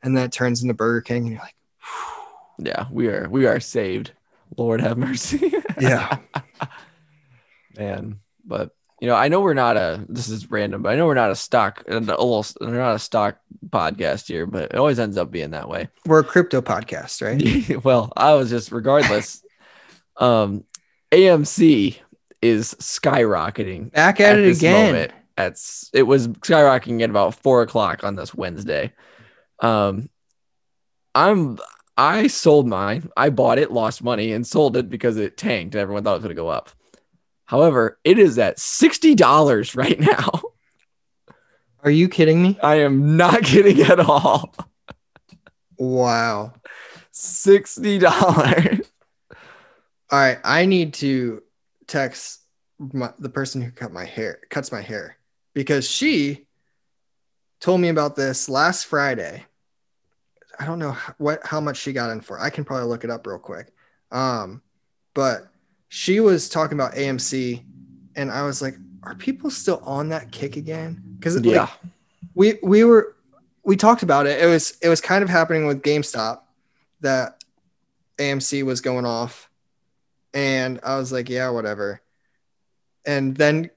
And 0.05 0.15
then 0.15 0.23
it 0.25 0.31
turns 0.31 0.61
into 0.61 0.75
Burger 0.75 1.01
King 1.01 1.23
and 1.23 1.31
you're 1.31 1.41
like, 1.41 1.55
Yeah, 2.59 2.85
we 2.91 3.07
are 3.07 3.27
we 3.29 3.47
are 3.47 3.59
saved. 3.59 4.13
Lord 4.55 4.79
have 4.79 4.97
mercy. 4.97 5.51
yeah. 5.81 6.19
man. 7.77 8.19
But 8.45 8.69
you 9.01 9.07
know, 9.07 9.15
I 9.15 9.27
know 9.27 9.41
we're 9.41 9.53
not 9.53 9.75
a. 9.75 10.05
This 10.07 10.29
is 10.29 10.49
random, 10.49 10.83
but 10.83 10.93
I 10.93 10.95
know 10.95 11.05
we're 11.05 11.15
not 11.15 11.31
a 11.31 11.35
stock. 11.35 11.83
A 11.87 11.99
little, 11.99 12.45
we're 12.61 12.77
not 12.77 12.95
a 12.95 12.99
stock 12.99 13.39
podcast 13.69 14.27
here, 14.27 14.45
but 14.45 14.71
it 14.71 14.75
always 14.75 14.99
ends 14.99 15.17
up 15.17 15.31
being 15.31 15.51
that 15.51 15.67
way. 15.67 15.89
We're 16.05 16.19
a 16.19 16.23
crypto 16.23 16.61
podcast, 16.61 17.21
right? 17.21 17.83
well, 17.83 18.13
I 18.15 18.35
was 18.35 18.49
just 18.49 18.71
regardless. 18.71 19.43
um, 20.17 20.63
AMC 21.11 21.97
is 22.41 22.75
skyrocketing 22.75 23.91
Back 23.91 24.19
at, 24.21 24.37
it 24.37 24.43
this 24.43 24.59
again. 24.59 24.93
moment. 24.93 25.11
At 25.37 25.59
it 25.93 26.03
was 26.03 26.29
skyrocketing 26.29 27.01
at 27.01 27.09
about 27.09 27.35
four 27.35 27.63
o'clock 27.63 28.05
on 28.05 28.15
this 28.15 28.33
Wednesday. 28.33 28.93
Um, 29.59 30.09
I'm 31.13 31.59
I 31.97 32.27
sold 32.27 32.67
mine. 32.67 33.09
I 33.15 33.29
bought 33.29 33.57
it, 33.57 33.71
lost 33.71 34.03
money, 34.03 34.33
and 34.33 34.45
sold 34.45 34.75
it 34.75 34.89
because 34.89 35.17
it 35.17 35.37
tanked. 35.37 35.75
and 35.75 35.81
Everyone 35.81 36.03
thought 36.03 36.11
it 36.11 36.17
was 36.17 36.23
going 36.23 36.35
to 36.35 36.41
go 36.41 36.49
up. 36.49 36.71
However, 37.45 37.99
it 38.03 38.19
is 38.19 38.37
at 38.37 38.59
sixty 38.59 39.15
dollars 39.15 39.75
right 39.75 39.99
now. 39.99 40.29
Are 41.83 41.91
you 41.91 42.09
kidding 42.09 42.41
me? 42.41 42.57
I 42.63 42.77
am 42.81 43.15
not 43.15 43.43
kidding 43.43 43.81
at 43.81 43.99
all. 43.99 44.53
Wow. 45.77 46.53
Sixty 47.11 47.99
dollars. 47.99 48.91
All 50.11 50.19
right, 50.19 50.39
I 50.43 50.65
need 50.65 50.95
to 50.95 51.43
text 51.87 52.41
my, 52.79 53.11
the 53.19 53.29
person 53.29 53.61
who 53.61 53.71
cut 53.71 53.91
my 53.91 54.05
hair, 54.05 54.39
cuts 54.49 54.71
my 54.71 54.81
hair, 54.81 55.17
because 55.53 55.89
she 55.89 56.44
told 57.59 57.81
me 57.81 57.89
about 57.89 58.15
this 58.15 58.49
last 58.49 58.85
Friday. 58.85 59.45
I 60.59 60.65
don't 60.65 60.79
know 60.79 60.95
what 61.17 61.45
how 61.45 61.59
much 61.59 61.77
she 61.77 61.91
got 61.93 62.11
in 62.11 62.21
for. 62.21 62.39
I 62.39 62.49
can 62.49 62.63
probably 62.63 62.87
look 62.87 63.03
it 63.03 63.09
up 63.09 63.27
real 63.27 63.39
quick. 63.39 63.73
Um, 64.11 64.61
but 65.13 65.47
she 65.89 66.19
was 66.19 66.49
talking 66.49 66.77
about 66.77 66.93
AMC, 66.93 67.63
and 68.15 68.31
I 68.31 68.43
was 68.43 68.61
like, 68.61 68.75
"Are 69.03 69.15
people 69.15 69.49
still 69.49 69.81
on 69.83 70.09
that 70.09 70.31
kick 70.31 70.55
again?" 70.57 71.01
Because 71.17 71.39
Yeah. 71.41 71.61
like, 71.61 71.69
we 72.35 72.59
we 72.63 72.83
were 72.83 73.15
we 73.63 73.75
talked 73.75 74.03
about 74.03 74.27
it. 74.27 74.41
It 74.41 74.45
was 74.47 74.77
it 74.81 74.89
was 74.89 75.01
kind 75.01 75.23
of 75.23 75.29
happening 75.29 75.65
with 75.67 75.81
GameStop 75.81 76.41
that 77.01 77.43
AMC 78.17 78.63
was 78.63 78.79
going 78.79 79.05
off, 79.05 79.49
and 80.33 80.79
I 80.83 80.97
was 80.97 81.11
like, 81.11 81.29
yeah, 81.29 81.49
whatever. 81.49 82.01
And 83.05 83.35
then 83.35 83.69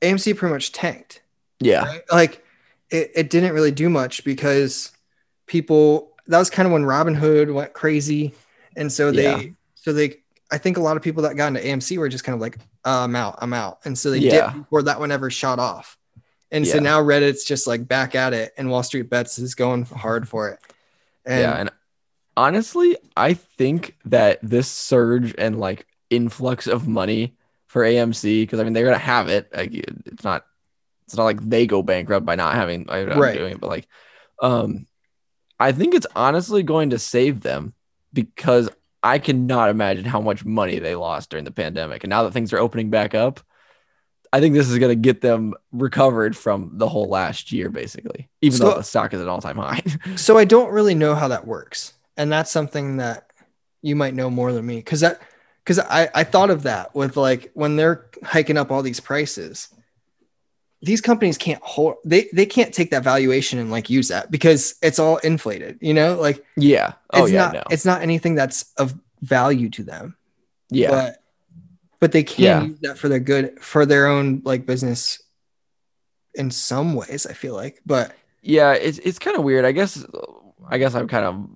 AMC 0.00 0.36
pretty 0.36 0.52
much 0.52 0.72
tanked. 0.72 1.22
yeah. 1.60 1.84
Right? 1.84 2.02
Like 2.10 2.44
it, 2.90 3.10
it 3.14 3.30
didn't 3.30 3.52
really 3.54 3.70
do 3.72 3.88
much 3.90 4.24
because 4.24 4.92
people 5.46 6.12
that 6.26 6.38
was 6.38 6.50
kind 6.50 6.66
of 6.66 6.72
when 6.72 6.82
Robinhood 6.82 7.52
went 7.52 7.72
crazy, 7.72 8.34
and 8.76 8.90
so 8.92 9.10
they 9.12 9.22
Yeah. 9.22 9.42
so 9.74 9.92
they 9.92 10.16
I 10.50 10.58
think 10.58 10.76
a 10.76 10.80
lot 10.80 10.96
of 10.96 11.02
people 11.02 11.24
that 11.24 11.36
got 11.36 11.48
into 11.48 11.60
AMC 11.60 11.98
were 11.98 12.08
just 12.08 12.22
kind 12.22 12.34
of 12.34 12.40
like, 12.40 12.56
uh, 12.84 13.02
I'm 13.04 13.16
out, 13.16 13.36
I'm 13.38 13.52
out, 13.52 13.80
and 13.84 13.98
so 13.98 14.10
they 14.10 14.18
Yeah. 14.18 14.52
did 14.52 14.60
before 14.62 14.82
that 14.84 15.00
one 15.00 15.10
ever 15.10 15.28
shot 15.30 15.58
off. 15.58 15.98
And 16.52 16.64
so 16.64 16.78
now 16.78 17.02
Reddit's 17.02 17.44
just 17.44 17.66
like 17.66 17.88
back 17.88 18.14
at 18.14 18.32
it, 18.32 18.54
and 18.56 18.70
Wall 18.70 18.84
Street 18.84 19.10
Bets 19.10 19.38
is 19.40 19.56
going 19.56 19.84
hard 19.84 20.28
for 20.28 20.50
it. 20.50 20.60
And 21.24 21.40
yeah. 21.40 21.54
And 21.54 21.70
honestly, 22.36 22.96
I 23.16 23.34
think 23.34 23.96
that 24.04 24.38
this 24.42 24.68
surge 24.70 25.34
and 25.36 25.58
like 25.58 25.86
influx 26.10 26.68
of 26.68 26.86
money 26.86 27.36
for 27.66 27.82
AMC, 27.82 28.42
because 28.42 28.60
I 28.60 28.64
mean 28.64 28.72
they're 28.72 28.84
gonna 28.86 28.98
have 28.98 29.28
it. 29.28 29.48
Like 29.54 29.74
it- 29.74 29.90
it's 30.06 30.22
not 30.24 30.46
it's 31.06 31.16
not 31.16 31.24
like 31.24 31.40
they 31.48 31.66
go 31.66 31.82
bankrupt 31.82 32.26
by 32.26 32.34
not 32.34 32.54
having 32.54 32.84
Right. 32.86 33.36
doing 33.36 33.52
it, 33.52 33.60
but 33.60 33.70
like 33.70 33.86
um 34.42 34.86
I 35.58 35.72
think 35.72 35.94
it's 35.94 36.06
honestly 36.14 36.62
going 36.62 36.90
to 36.90 36.98
save 36.98 37.40
them 37.40 37.72
because 38.12 38.68
I 39.02 39.18
cannot 39.18 39.70
imagine 39.70 40.04
how 40.04 40.20
much 40.20 40.44
money 40.44 40.78
they 40.78 40.94
lost 40.96 41.30
during 41.30 41.44
the 41.44 41.50
pandemic. 41.50 42.04
And 42.04 42.10
now 42.10 42.24
that 42.24 42.32
things 42.32 42.52
are 42.52 42.58
opening 42.58 42.90
back 42.90 43.14
up, 43.14 43.40
I 44.32 44.40
think 44.40 44.52
this 44.54 44.68
is 44.68 44.78
going 44.78 44.90
to 44.90 45.00
get 45.00 45.20
them 45.22 45.54
recovered 45.72 46.36
from 46.36 46.72
the 46.74 46.88
whole 46.88 47.08
last 47.08 47.52
year, 47.52 47.70
basically, 47.70 48.28
even 48.42 48.58
So- 48.58 48.64
though 48.70 48.76
the 48.76 48.82
stock 48.82 49.14
is 49.14 49.20
at 49.20 49.24
an 49.24 49.28
all 49.30 49.40
time 49.40 49.56
high. 49.56 49.82
so 50.16 50.36
I 50.36 50.44
don't 50.44 50.70
really 50.72 50.94
know 50.94 51.14
how 51.14 51.28
that 51.28 51.46
works, 51.46 51.94
and 52.18 52.30
that's 52.30 52.50
something 52.50 52.96
that 52.98 53.30
you 53.80 53.94
might 53.96 54.14
know 54.14 54.28
more 54.28 54.52
than 54.52 54.66
me 54.66 54.76
because 54.76 55.00
that 55.00 55.22
because 55.64 55.78
I 55.78 56.10
I 56.14 56.24
thought 56.24 56.50
of 56.50 56.64
that 56.64 56.94
with 56.94 57.16
like 57.16 57.50
when 57.54 57.76
they're 57.76 58.06
hiking 58.24 58.58
up 58.58 58.70
all 58.72 58.82
these 58.82 59.00
prices, 59.00 59.68
these 60.86 61.00
companies 61.00 61.36
can't 61.36 61.62
hold 61.62 61.96
they 62.04 62.28
they 62.32 62.46
can't 62.46 62.72
take 62.72 62.90
that 62.92 63.02
valuation 63.02 63.58
and 63.58 63.70
like 63.70 63.90
use 63.90 64.08
that 64.08 64.30
because 64.30 64.76
it's 64.82 64.98
all 64.98 65.16
inflated, 65.18 65.76
you 65.80 65.92
know, 65.92 66.14
like 66.14 66.44
yeah. 66.56 66.92
Oh, 67.12 67.24
it's 67.24 67.32
yeah. 67.32 67.40
not 67.46 67.52
no. 67.54 67.62
it's 67.70 67.84
not 67.84 68.02
anything 68.02 68.34
that's 68.36 68.72
of 68.78 68.94
value 69.20 69.68
to 69.70 69.82
them, 69.82 70.16
Yeah. 70.70 70.90
but 70.90 71.22
but 72.00 72.12
they 72.12 72.22
can 72.22 72.44
Yeah. 72.44 72.62
use 72.62 72.78
that 72.80 72.98
for 72.98 73.08
their 73.08 73.18
good 73.18 73.58
for 73.60 73.84
their 73.84 74.06
own 74.06 74.42
like 74.44 74.64
business 74.64 75.20
in 76.34 76.50
some 76.50 76.94
ways. 76.94 77.26
I 77.26 77.32
feel 77.32 77.54
like, 77.54 77.80
but 77.84 78.12
yeah. 78.42 78.72
It's, 78.74 78.98
it's 78.98 79.18
kind 79.18 79.36
of 79.36 79.42
weird. 79.42 79.64
I 79.64 79.72
guess, 79.72 80.04
I 80.68 80.78
guess 80.78 80.94
I'm 80.94 81.08
kind 81.08 81.24
of 81.24 81.48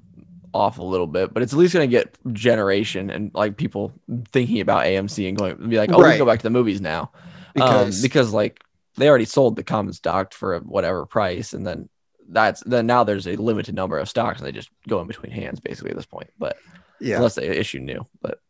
off 0.52 0.78
a 0.78 0.82
little 0.82 1.06
bit, 1.06 1.32
but 1.32 1.42
it's 1.42 1.52
at 1.52 1.58
least 1.58 1.74
going 1.74 1.88
to 1.88 1.90
get 1.90 2.18
generation 2.32 3.10
and 3.10 3.30
like 3.34 3.56
people 3.56 3.92
thinking 4.32 4.60
about 4.60 4.84
AMC 4.86 5.28
and 5.28 5.36
going 5.36 5.68
be 5.68 5.78
like, 5.78 5.92
oh, 5.92 5.98
we 5.98 6.04
can 6.04 6.18
go 6.18 6.26
back 6.26 6.40
to 6.40 6.42
the 6.42 6.50
movies 6.50 6.80
now. 6.80 7.12
because 7.54 7.96
um, 7.98 8.02
because 8.02 8.32
like 8.32 8.64
they 8.96 9.08
already 9.08 9.24
sold 9.24 9.56
the 9.56 9.62
common 9.62 9.92
stock 9.92 10.32
for 10.32 10.58
whatever 10.60 11.06
price, 11.06 11.52
and 11.52 11.66
then 11.66 11.88
that's 12.28 12.62
then 12.64 12.86
now 12.86 13.04
there's 13.04 13.26
a 13.26 13.36
limited 13.36 13.74
number 13.74 13.98
of 13.98 14.08
stocks, 14.08 14.38
and 14.38 14.46
they 14.46 14.52
just 14.52 14.70
go 14.88 15.00
in 15.00 15.06
between 15.06 15.32
hands 15.32 15.60
basically 15.60 15.90
at 15.90 15.96
this 15.96 16.06
point. 16.06 16.30
But 16.38 16.56
yeah, 17.00 17.16
unless 17.16 17.34
they 17.34 17.48
issue 17.48 17.80
new, 17.80 18.06
but 18.20 18.40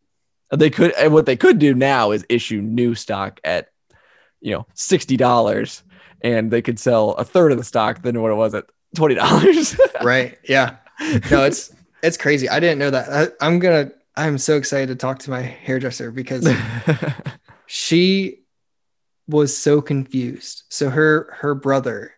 they 0.51 0.71
could. 0.71 0.93
And 0.95 1.13
what 1.13 1.27
they 1.27 1.37
could 1.37 1.59
do 1.59 1.75
now 1.75 2.11
is 2.11 2.27
issue 2.29 2.61
new 2.61 2.95
stock 2.95 3.41
at 3.45 3.69
you 4.41 4.53
know 4.53 4.67
sixty 4.75 5.17
dollars, 5.17 5.83
and 6.21 6.51
they 6.51 6.63
could 6.63 6.79
sell 6.79 7.13
a 7.13 7.25
third 7.25 7.53
of 7.53 7.59
the 7.59 7.65
stock 7.65 8.03
than 8.03 8.21
what 8.21 8.33
it 8.33 8.37
was 8.37 8.55
at 8.55 8.67
twenty 8.95 9.15
dollars. 9.15 9.79
right, 10.03 10.39
yeah. 10.49 10.77
no, 11.31 11.45
it's 11.45 11.73
it's 12.03 12.17
crazy. 12.17 12.49
I 12.49 12.61
didn't 12.61 12.79
know 12.79 12.91
that. 12.91 13.09
I, 13.41 13.47
I'm 13.47 13.59
gonna. 13.59 13.93
I'm 14.17 14.39
so 14.39 14.57
excited 14.57 14.89
to 14.89 14.97
talk 14.97 15.21
to 15.21 15.31
my 15.31 15.41
hairdresser 15.41 16.11
because 16.11 16.47
she 17.67 18.40
was 19.31 19.57
so 19.57 19.81
confused. 19.81 20.65
So 20.69 20.91
her 20.91 21.37
her 21.41 21.55
brother 21.55 22.13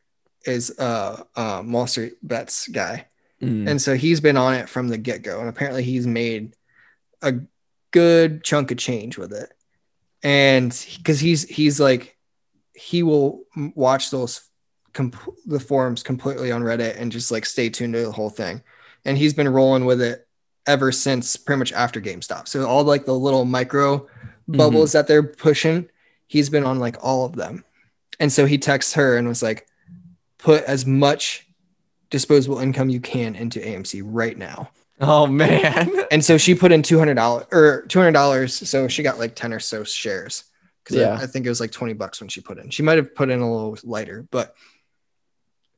is 0.44 0.77
uh 0.79 1.22
um 1.37 1.72
Wall 1.72 1.87
Street 1.87 2.14
bets 2.22 2.68
guy, 2.68 3.07
Mm, 3.40 3.68
and 3.68 3.83
so 3.83 3.96
he's 3.96 4.20
been 4.20 4.37
on 4.37 4.55
it 4.55 4.68
from 4.68 4.88
the 4.88 4.96
get 4.98 5.22
go, 5.22 5.40
and 5.40 5.48
apparently 5.48 5.83
he's 5.83 6.07
made 6.07 6.55
a 7.22 7.35
good 7.90 8.44
chunk 8.44 8.70
of 8.70 8.79
change 8.79 9.18
with 9.18 9.33
it, 9.33 9.53
and 10.22 10.70
because 10.96 11.18
he's 11.18 11.42
he's 11.48 11.81
like 11.81 12.16
he 12.75 13.03
will 13.03 13.42
watch 13.75 14.11
those 14.11 14.42
comp- 14.92 15.35
the 15.44 15.61
forums 15.61 16.03
completely 16.03 16.53
on 16.53 16.62
Reddit 16.62 17.01
and 17.01 17.11
just 17.12 17.31
like 17.33 17.44
stay 17.44 17.68
tuned 17.68 17.94
to 17.94 18.03
the 18.03 18.12
whole 18.12 18.31
thing, 18.31 18.62
and 19.05 19.18
he's 19.18 19.35
been 19.35 19.48
rolling 19.48 19.85
with 19.87 20.01
it 20.01 20.27
ever 20.66 20.92
since 20.92 21.37
pretty 21.37 21.59
much 21.59 21.72
after 21.72 22.01
GameStop. 22.01 22.46
So 22.46 22.64
all 22.64 22.85
like 22.85 23.05
the 23.05 23.14
little 23.18 23.44
micro 23.44 24.07
bubbles 24.46 24.92
that 24.92 25.09
they're 25.09 25.22
pushing, 25.25 25.88
he's 26.33 26.49
been 26.49 26.64
on 26.64 26.79
like 26.79 26.97
all 27.05 27.27
of 27.27 27.37
them, 27.37 27.64
and 28.18 28.33
so 28.33 28.47
he 28.47 28.57
texts 28.59 28.95
her 28.95 29.16
and 29.18 29.29
was 29.29 29.42
like, 29.42 29.66
"Put 30.38 30.64
as 30.64 30.87
much." 30.87 31.47
disposable 32.11 32.59
income 32.59 32.90
you 32.90 33.01
can 33.01 33.35
into 33.35 33.59
AMC 33.59 34.03
right 34.05 34.37
now. 34.37 34.71
oh 35.01 35.27
man, 35.27 35.90
And 36.11 36.23
so 36.23 36.37
she 36.37 36.55
put 36.55 36.71
in 36.71 36.83
two 36.83 36.99
hundred 36.99 37.14
dollars 37.14 37.47
or 37.51 37.87
two 37.88 37.99
hundred 38.01 38.12
dollars. 38.12 38.53
So 38.68 38.87
she 38.87 39.03
got 39.03 39.18
like 39.18 39.35
ten 39.35 39.51
or 39.55 39.61
so 39.61 39.83
shares 39.83 40.45
because 40.85 40.97
Yeah. 40.97 41.16
I, 41.18 41.23
I 41.23 41.27
think 41.27 41.47
it 41.47 41.49
was 41.49 41.59
like 41.59 41.71
twenty 41.73 41.95
bucks 41.95 42.21
when 42.21 42.29
she 42.29 42.42
put 42.42 42.59
in. 42.59 42.68
She 42.68 42.83
might 42.83 42.99
have 42.99 43.14
put 43.14 43.31
in 43.31 43.40
a 43.40 43.51
little 43.51 43.79
lighter, 43.83 44.27
but 44.31 44.55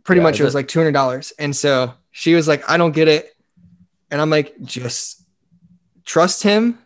pretty 0.02 0.18
Yeah, 0.18 0.24
much 0.24 0.40
it 0.40 0.44
was 0.44 0.56
like 0.56 0.66
two 0.66 0.80
hundred 0.80 0.90
dollars. 0.90 1.32
And 1.38 1.54
so 1.54 1.94
she 2.10 2.34
was 2.34 2.48
like, 2.48 2.68
"I 2.68 2.78
don't 2.78 2.90
get 2.92 3.06
it," 3.06 3.32
and 4.10 4.20
I'm 4.20 4.30
like, 4.30 4.60
"Just 4.64 5.22
trust 6.04 6.42
him." 6.42 6.80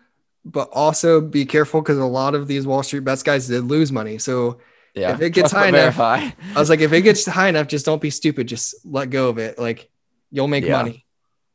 But 0.50 0.70
also 0.72 1.20
be 1.20 1.44
careful 1.44 1.82
because 1.82 1.98
a 1.98 2.04
lot 2.04 2.34
of 2.34 2.48
these 2.48 2.66
Wall 2.66 2.82
Street 2.82 3.04
bets 3.04 3.22
guys 3.22 3.46
did 3.48 3.64
lose 3.64 3.92
money. 3.92 4.18
So 4.18 4.60
yeah. 4.94 5.12
If 5.12 5.20
it 5.20 5.30
gets 5.30 5.52
high 5.58 5.68
enough-. 5.68 5.98
I 6.00 6.34
was 6.56 6.70
like, 6.70 6.80
if 6.80 6.92
it 6.92 7.02
gets 7.02 7.24
high 7.26 7.48
enough, 7.48 7.68
just 7.68 7.84
don't 7.86 8.00
be 8.00 8.10
stupid. 8.10 8.48
Just 8.48 8.74
let 8.84 9.10
go 9.10 9.28
of 9.28 9.38
it. 9.38 9.58
Like 9.58 9.90
you'll 10.30 10.48
make 10.48 10.64
Yeah. 10.64 10.72
money. 10.72 11.06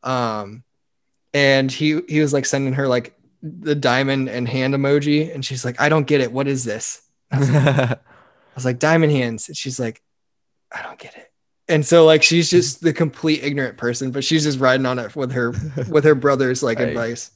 Um, 0.03 0.63
and 1.33 1.71
he 1.71 1.99
he 2.07 2.19
was 2.21 2.31
like 2.33 2.45
sending 2.45 2.73
her 2.73 2.87
like 2.87 3.15
the 3.41 3.75
diamond 3.75 4.29
and 4.29 4.47
hand 4.47 4.73
emoji, 4.73 5.33
and 5.33 5.43
she's 5.43 5.65
like, 5.65 5.81
I 5.81 5.89
don't 5.89 6.07
get 6.07 6.21
it. 6.21 6.31
What 6.31 6.47
is 6.47 6.63
this? 6.63 7.01
I 7.31 7.97
was 8.55 8.65
like, 8.65 8.79
diamond 8.87 9.11
hands. 9.11 9.47
And 9.47 9.57
she's 9.57 9.79
like, 9.79 10.01
I 10.71 10.81
don't 10.83 10.99
get 10.99 11.15
it. 11.15 11.31
And 11.67 11.85
so 11.85 12.05
like 12.05 12.23
she's 12.23 12.49
just 12.49 12.81
the 12.81 12.93
complete 12.93 13.43
ignorant 13.43 13.77
person, 13.77 14.11
but 14.11 14.23
she's 14.23 14.43
just 14.43 14.59
riding 14.59 14.85
on 14.85 14.99
it 14.99 15.15
with 15.15 15.31
her 15.31 15.53
with 15.89 16.03
her 16.03 16.15
brother's 16.15 16.61
like 16.61 16.77
Hey, 16.77 16.89
advice. 16.89 17.31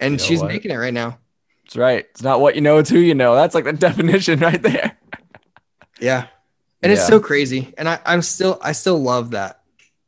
And 0.00 0.12
you 0.12 0.18
know 0.18 0.24
she's 0.24 0.40
what? 0.40 0.48
making 0.48 0.70
it 0.70 0.76
right 0.76 0.94
now. 0.94 1.18
That's 1.64 1.76
right. 1.76 2.06
It's 2.10 2.22
not 2.22 2.40
what 2.40 2.54
you 2.54 2.60
know, 2.60 2.78
it's 2.78 2.90
who 2.90 2.98
you 2.98 3.14
know. 3.14 3.34
That's 3.34 3.54
like 3.54 3.64
the 3.64 3.72
definition 3.88 4.40
right 4.40 4.62
there. 4.62 4.96
Yeah. 6.00 6.26
And 6.82 6.92
it's 6.92 7.06
so 7.06 7.18
crazy. 7.18 7.74
And 7.76 7.88
I, 7.88 7.98
I'm 8.06 8.22
still 8.22 8.58
I 8.62 8.72
still 8.72 8.98
love 8.98 9.32
that 9.32 9.62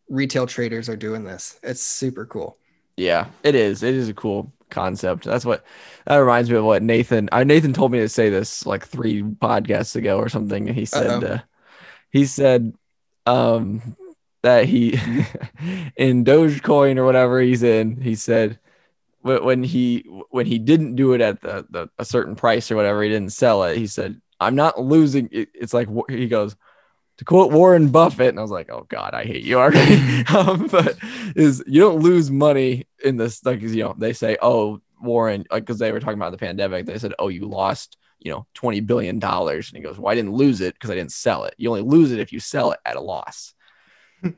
retail 0.08 0.46
traders 0.46 0.88
are 0.88 0.96
doing 0.96 1.24
this. 1.24 1.58
It's 1.62 1.82
super 1.82 2.24
cool. 2.26 2.56
Yeah, 2.96 3.26
it 3.42 3.54
is. 3.54 3.82
It 3.82 3.94
is 3.94 4.08
a 4.08 4.14
cool 4.14 4.52
concept. 4.70 5.24
That's 5.24 5.44
what 5.44 5.64
that 6.06 6.16
reminds 6.16 6.50
me 6.50 6.56
of 6.56 6.64
what 6.64 6.82
Nathan. 6.82 7.28
Uh, 7.32 7.44
Nathan 7.44 7.72
told 7.72 7.92
me 7.92 7.98
to 8.00 8.08
say 8.08 8.30
this 8.30 8.66
like 8.66 8.86
three 8.86 9.22
podcasts 9.22 9.96
ago 9.96 10.18
or 10.18 10.28
something. 10.28 10.66
He 10.66 10.84
said 10.84 11.24
uh, 11.24 11.38
he 12.10 12.26
said 12.26 12.74
um 13.26 13.96
that 14.42 14.66
he 14.66 14.92
in 15.96 16.24
Dogecoin 16.24 16.96
or 16.96 17.04
whatever 17.04 17.40
he's 17.40 17.62
in. 17.62 18.00
He 18.00 18.14
said 18.14 18.58
when 19.44 19.62
he 19.62 20.04
when 20.30 20.46
he 20.46 20.58
didn't 20.58 20.96
do 20.96 21.12
it 21.12 21.20
at 21.20 21.40
the, 21.40 21.66
the 21.70 21.88
a 21.98 22.04
certain 22.04 22.34
price 22.34 22.70
or 22.70 22.76
whatever, 22.76 23.02
he 23.02 23.08
didn't 23.08 23.32
sell 23.32 23.62
it. 23.64 23.76
He 23.76 23.86
said, 23.86 24.20
"I'm 24.40 24.54
not 24.54 24.80
losing." 24.80 25.28
It, 25.30 25.48
it's 25.54 25.74
like 25.74 25.88
he 26.08 26.28
goes 26.28 26.56
to 27.18 27.24
quote 27.24 27.52
Warren 27.52 27.88
Buffett, 27.88 28.28
and 28.28 28.38
I 28.38 28.42
was 28.42 28.50
like, 28.50 28.70
"Oh 28.70 28.86
God, 28.88 29.14
I 29.14 29.24
hate 29.24 29.44
you 29.44 29.58
already." 29.58 30.24
um, 30.34 30.68
but 30.68 30.96
is 31.36 31.62
you 31.66 31.80
don't 31.80 32.00
lose 32.00 32.30
money 32.30 32.86
in 33.04 33.16
this 33.16 33.44
like 33.44 33.60
you 33.60 33.82
know 33.82 33.94
they 33.98 34.12
say, 34.12 34.38
"Oh, 34.40 34.80
Warren," 35.00 35.44
like 35.50 35.64
because 35.64 35.78
they 35.78 35.92
were 35.92 36.00
talking 36.00 36.18
about 36.18 36.32
the 36.32 36.38
pandemic, 36.38 36.86
they 36.86 36.98
said, 36.98 37.14
"Oh, 37.18 37.28
you 37.28 37.46
lost." 37.46 37.96
You 38.20 38.32
know, 38.32 38.46
twenty 38.52 38.80
billion 38.80 39.20
dollars, 39.20 39.68
and 39.68 39.76
he 39.76 39.82
goes, 39.82 39.96
"Well, 39.98 40.10
I 40.10 40.16
didn't 40.16 40.32
lose 40.32 40.60
it 40.60 40.74
because 40.74 40.90
I 40.90 40.96
didn't 40.96 41.12
sell 41.12 41.44
it. 41.44 41.54
You 41.56 41.68
only 41.68 41.82
lose 41.82 42.10
it 42.10 42.18
if 42.18 42.32
you 42.32 42.40
sell 42.40 42.72
it 42.72 42.80
at 42.84 42.96
a 42.96 43.00
loss." 43.00 43.54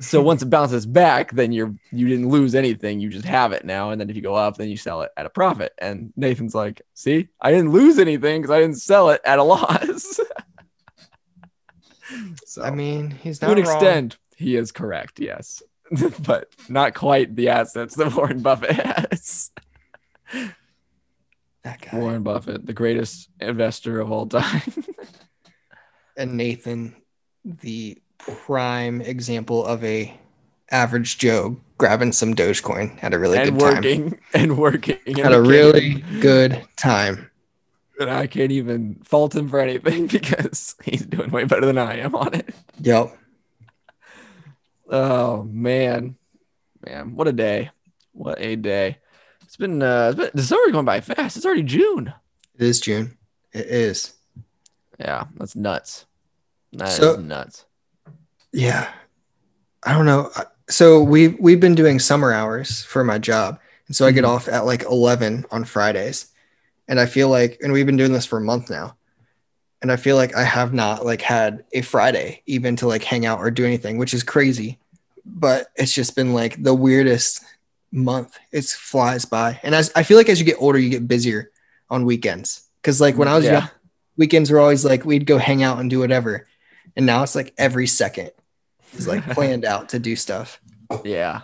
So 0.00 0.22
once 0.22 0.42
it 0.42 0.50
bounces 0.50 0.86
back, 0.86 1.32
then 1.32 1.52
you're 1.52 1.74
you 1.90 2.08
didn't 2.08 2.28
lose 2.28 2.54
anything. 2.54 3.00
You 3.00 3.08
just 3.08 3.24
have 3.24 3.52
it 3.52 3.64
now. 3.64 3.90
And 3.90 4.00
then 4.00 4.10
if 4.10 4.16
you 4.16 4.22
go 4.22 4.34
up, 4.34 4.56
then 4.56 4.68
you 4.68 4.76
sell 4.76 5.02
it 5.02 5.10
at 5.16 5.26
a 5.26 5.30
profit. 5.30 5.72
And 5.78 6.12
Nathan's 6.16 6.54
like, 6.54 6.82
see, 6.94 7.28
I 7.40 7.50
didn't 7.50 7.72
lose 7.72 7.98
anything 7.98 8.42
because 8.42 8.54
I 8.54 8.60
didn't 8.60 8.78
sell 8.78 9.10
it 9.10 9.20
at 9.24 9.38
a 9.38 9.42
loss. 9.42 10.20
so 12.44 12.62
I 12.62 12.70
mean, 12.70 13.10
he's 13.10 13.40
not 13.40 13.48
to 13.48 13.54
an 13.54 13.62
wrong. 13.62 13.76
extent, 13.76 14.18
he 14.36 14.56
is 14.56 14.72
correct, 14.72 15.20
yes. 15.20 15.62
but 16.26 16.48
not 16.68 16.94
quite 16.94 17.34
the 17.34 17.48
assets 17.48 17.96
that 17.96 18.14
Warren 18.14 18.42
Buffett 18.42 18.72
has. 18.72 19.50
That 21.64 21.80
guy. 21.80 21.98
Warren 21.98 22.22
Buffett, 22.22 22.64
the 22.64 22.72
greatest 22.72 23.28
investor 23.38 24.00
of 24.00 24.10
all 24.10 24.26
time. 24.26 24.84
and 26.16 26.36
Nathan, 26.36 26.96
the 27.44 28.00
prime 28.26 29.00
example 29.00 29.64
of 29.64 29.82
a 29.84 30.16
average 30.70 31.18
Joe 31.18 31.56
grabbing 31.78 32.12
some 32.12 32.34
Dogecoin 32.34 32.98
had 32.98 33.14
a 33.14 33.18
really 33.18 33.38
and 33.38 33.58
good 33.58 33.60
time. 33.60 33.74
working 33.74 34.18
and 34.34 34.58
working. 34.58 34.98
and 35.06 35.18
Had 35.18 35.32
a 35.32 35.40
really 35.42 36.04
good 36.20 36.62
time. 36.76 37.30
and 37.98 38.10
I 38.10 38.26
can't 38.26 38.52
even 38.52 39.00
fault 39.04 39.34
him 39.34 39.48
for 39.48 39.58
anything 39.60 40.06
because 40.18 40.76
he's 40.84 41.04
doing 41.04 41.30
way 41.30 41.44
better 41.44 41.66
than 41.66 41.78
I 41.78 41.96
am 41.98 42.14
on 42.14 42.34
it. 42.34 42.54
Yep. 42.80 43.16
Oh 44.88 45.44
man, 45.44 46.16
man, 46.84 47.14
what 47.14 47.28
a 47.28 47.32
day! 47.32 47.70
What 48.12 48.40
a 48.40 48.56
day! 48.56 48.98
It's 49.42 49.56
been 49.56 49.82
uh, 49.82 50.08
it's 50.12 50.16
been, 50.18 50.30
the 50.34 50.42
summer's 50.42 50.72
going 50.72 50.84
by 50.84 51.00
fast. 51.00 51.36
It's 51.36 51.46
already 51.46 51.62
June. 51.62 52.12
It 52.56 52.62
is 52.66 52.80
June. 52.80 53.16
It 53.52 53.66
is. 53.66 54.14
Yeah, 54.98 55.24
that's 55.36 55.54
nuts. 55.56 56.06
That 56.72 56.88
is 56.88 56.94
So- 56.96 57.16
nuts. 57.16 57.64
Yeah. 58.52 58.90
I 59.82 59.92
don't 59.92 60.06
know. 60.06 60.30
So 60.68 61.02
we 61.02 61.28
we've 61.28 61.60
been 61.60 61.74
doing 61.74 61.98
summer 61.98 62.32
hours 62.32 62.82
for 62.84 63.02
my 63.04 63.18
job. 63.18 63.58
And 63.86 63.96
so 63.96 64.06
I 64.06 64.12
get 64.12 64.24
Mhm. 64.24 64.28
off 64.28 64.48
at 64.48 64.66
like 64.66 64.82
11 64.84 65.44
on 65.50 65.64
Fridays. 65.64 66.26
And 66.88 67.00
I 67.00 67.06
feel 67.06 67.28
like 67.28 67.58
and 67.62 67.72
we've 67.72 67.86
been 67.86 67.96
doing 67.96 68.12
this 68.12 68.26
for 68.26 68.38
a 68.38 68.42
month 68.42 68.70
now. 68.70 68.96
And 69.82 69.90
I 69.90 69.96
feel 69.96 70.16
like 70.16 70.36
I 70.36 70.44
have 70.44 70.72
not 70.74 71.04
like 71.06 71.22
had 71.22 71.64
a 71.72 71.80
Friday 71.80 72.42
even 72.46 72.76
to 72.76 72.86
like 72.86 73.02
hang 73.02 73.24
out 73.24 73.38
or 73.38 73.50
do 73.50 73.64
anything, 73.64 73.96
which 73.98 74.12
is 74.14 74.22
crazy. 74.22 74.78
But 75.24 75.68
it's 75.76 75.94
just 75.94 76.14
been 76.16 76.34
like 76.34 76.62
the 76.62 76.74
weirdest 76.74 77.42
month. 77.92 78.38
It 78.52 78.64
flies 78.66 79.24
by. 79.24 79.58
And 79.62 79.74
as 79.74 79.90
I 79.96 80.02
feel 80.02 80.16
like 80.18 80.28
as 80.28 80.38
you 80.38 80.46
get 80.46 80.60
older, 80.60 80.78
you 80.78 80.90
get 80.90 81.08
busier 81.08 81.50
on 81.88 82.04
weekends. 82.04 82.62
Cause 82.82 83.00
like 83.00 83.16
when 83.16 83.28
I 83.28 83.36
was 83.36 83.44
Yeah. 83.44 83.52
young, 83.60 83.68
weekends 84.16 84.50
were 84.50 84.60
always 84.60 84.84
like 84.84 85.04
we'd 85.04 85.26
go 85.26 85.38
hang 85.38 85.62
out 85.62 85.78
and 85.80 85.88
do 85.90 85.98
whatever. 86.00 86.46
And 86.96 87.06
now 87.06 87.22
it's 87.22 87.34
like 87.34 87.54
every 87.58 87.86
second 87.86 88.30
is 88.94 89.06
like 89.06 89.24
planned 89.30 89.64
out 89.64 89.88
to 89.90 89.98
do 89.98 90.16
stuff. 90.16 90.60
Yeah, 91.04 91.42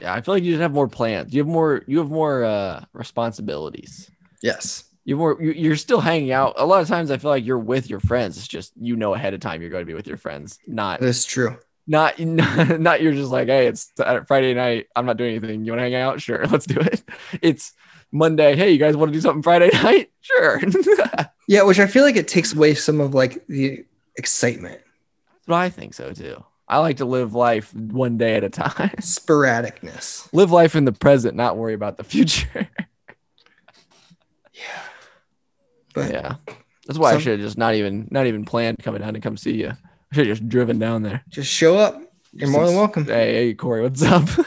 yeah. 0.00 0.12
I 0.12 0.20
feel 0.20 0.34
like 0.34 0.42
you 0.42 0.52
just 0.52 0.62
have 0.62 0.72
more 0.72 0.88
plans. 0.88 1.32
You 1.32 1.40
have 1.40 1.48
more. 1.48 1.82
You 1.86 1.98
have 1.98 2.10
more 2.10 2.44
uh, 2.44 2.84
responsibilities. 2.92 4.10
Yes. 4.42 4.84
You 5.04 5.16
more. 5.16 5.36
you- 5.40 5.52
You're 5.52 5.76
still 5.76 6.00
hanging 6.00 6.32
out. 6.32 6.54
A 6.56 6.66
lot 6.66 6.82
of 6.82 6.88
times, 6.88 7.10
I 7.10 7.16
feel 7.18 7.30
like 7.30 7.44
you're 7.44 7.58
with 7.58 7.88
your 7.90 8.00
friends. 8.00 8.36
It's 8.38 8.48
just 8.48 8.72
you 8.76 8.96
know 8.96 9.14
ahead 9.14 9.34
of 9.34 9.40
time 9.40 9.60
you're 9.60 9.70
going 9.70 9.82
to 9.82 9.86
be 9.86 9.94
with 9.94 10.06
your 10.06 10.16
friends. 10.16 10.58
Not 10.66 11.00
That's 11.00 11.24
true. 11.24 11.56
not 11.86 12.18
not 12.20 12.80
not 12.80 13.02
you're 13.02 13.12
just 13.14 13.32
like 13.32 13.48
hey 13.48 13.66
it's 13.66 13.90
friday 14.28 14.54
night 14.54 14.86
i'm 14.94 15.04
not 15.04 15.16
doing 15.16 15.34
anything 15.34 15.64
you 15.64 15.72
want 15.72 15.80
to 15.80 15.82
hang 15.82 15.96
out 15.96 16.20
sure 16.22 16.46
let's 16.52 16.64
do 16.64 16.78
it 16.78 17.02
it's 17.42 17.72
monday 18.12 18.54
hey 18.54 18.70
you 18.70 18.78
guys 18.78 18.96
want 18.96 19.08
to 19.08 19.12
do 19.12 19.20
something 19.20 19.42
friday 19.42 19.68
night 19.82 20.08
sure 20.20 20.60
Yeah, 21.48 21.62
which 21.64 21.80
I 21.80 21.88
feel 21.88 22.04
like 22.04 22.14
it 22.14 22.28
takes 22.28 22.54
away 22.54 22.74
some 22.74 23.00
of 23.00 23.14
like 23.14 23.44
the 23.48 23.84
excitement. 24.16 24.80
That's 25.34 25.48
what 25.48 25.56
i 25.56 25.68
think 25.70 25.94
so 25.94 26.12
too 26.12 26.44
i 26.72 26.78
like 26.78 26.96
to 26.98 27.04
live 27.04 27.34
life 27.34 27.72
one 27.74 28.16
day 28.18 28.34
at 28.34 28.44
a 28.44 28.48
time 28.50 28.90
Sporadicness. 29.00 30.28
live 30.32 30.50
life 30.50 30.74
in 30.74 30.84
the 30.84 30.92
present 30.92 31.36
not 31.36 31.56
worry 31.56 31.74
about 31.74 31.96
the 31.96 32.04
future 32.04 32.68
Yeah. 34.54 34.62
But 35.94 36.10
yeah 36.12 36.34
that's 36.86 36.98
why 36.98 37.12
i 37.12 37.18
should 37.18 37.32
have 37.38 37.40
just 37.40 37.58
not 37.58 37.74
even 37.74 38.08
not 38.10 38.26
even 38.26 38.44
planned 38.44 38.78
coming 38.82 39.00
down 39.02 39.14
to 39.14 39.20
come 39.20 39.36
see 39.36 39.54
you 39.54 39.68
i 39.70 40.14
should 40.14 40.26
have 40.26 40.38
just 40.38 40.48
driven 40.48 40.78
down 40.78 41.02
there 41.02 41.22
just 41.28 41.50
show 41.50 41.76
up. 41.76 42.00
You're 42.32 42.48
more 42.50 42.66
than 42.66 42.76
welcome. 42.76 43.04
hey 43.04 43.34
hey 43.34 43.54
corey 43.54 43.82
what's 43.82 44.02
up 44.02 44.28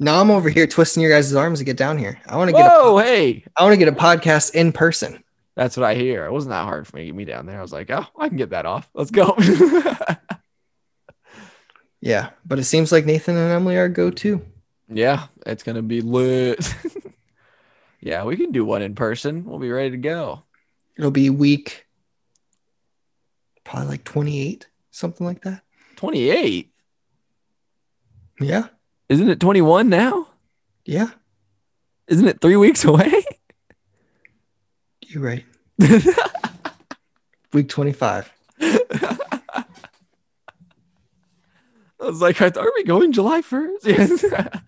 Now 0.00 0.20
I'm 0.20 0.30
over 0.30 0.48
here 0.48 0.64
twisting 0.68 1.02
your 1.02 1.10
guys' 1.10 1.34
arms 1.34 1.58
to 1.58 1.64
get 1.64 1.76
down 1.76 1.98
here. 1.98 2.20
I 2.28 2.36
want 2.36 2.50
to 2.50 2.52
get 2.56 2.70
Oh, 2.72 2.98
hey 2.98 3.42
I 3.56 3.64
want 3.64 3.72
to 3.72 3.76
get 3.76 3.88
a 3.88 3.92
podcast 3.92 4.54
in 4.54 4.70
person. 4.70 5.24
that's 5.56 5.76
what 5.76 5.84
i 5.84 5.94
hear 5.96 6.24
it 6.26 6.30
wasn't 6.32 6.50
that 6.50 6.62
hard 6.64 6.86
for 6.86 6.94
me 6.96 7.02
to 7.02 7.06
get 7.06 7.14
me 7.16 7.24
down 7.24 7.46
there 7.46 7.58
i 7.58 7.62
was 7.62 7.72
like 7.72 7.90
oh 7.90 8.06
i 8.16 8.28
can 8.28 8.36
get 8.36 8.50
that 8.50 8.64
off 8.66 8.88
let's 8.94 9.10
go 9.10 9.34
Yeah, 12.00 12.30
but 12.44 12.58
it 12.58 12.64
seems 12.64 12.92
like 12.92 13.06
Nathan 13.06 13.36
and 13.36 13.50
Emily 13.50 13.76
are 13.76 13.88
go 13.88 14.10
to. 14.10 14.40
Yeah, 14.88 15.26
it's 15.46 15.62
gonna 15.62 15.82
be 15.82 16.00
lit. 16.00 16.74
yeah, 18.00 18.24
we 18.24 18.36
can 18.36 18.52
do 18.52 18.64
one 18.64 18.82
in 18.82 18.94
person. 18.94 19.44
We'll 19.44 19.58
be 19.58 19.70
ready 19.70 19.90
to 19.90 19.96
go. 19.96 20.42
It'll 20.96 21.10
be 21.10 21.30
week 21.30 21.86
probably 23.68 23.88
like 23.88 24.04
28, 24.04 24.66
something 24.90 25.26
like 25.26 25.42
that. 25.42 25.62
28. 25.96 26.72
Yeah. 28.40 28.68
Isn't 29.08 29.28
it 29.28 29.40
21 29.40 29.88
now? 29.88 30.28
Yeah. 30.84 31.10
Isn't 32.06 32.26
it 32.28 32.40
three 32.40 32.56
weeks 32.56 32.84
away? 32.84 33.12
You're 35.06 35.22
right. 35.22 35.44
Week 37.52 37.68
25. 37.68 38.32
I 42.00 42.04
was 42.06 42.20
like, 42.20 42.40
are 42.40 42.72
we 42.76 42.84
going 42.84 43.12
July 43.12 43.40
1st? 43.42 44.60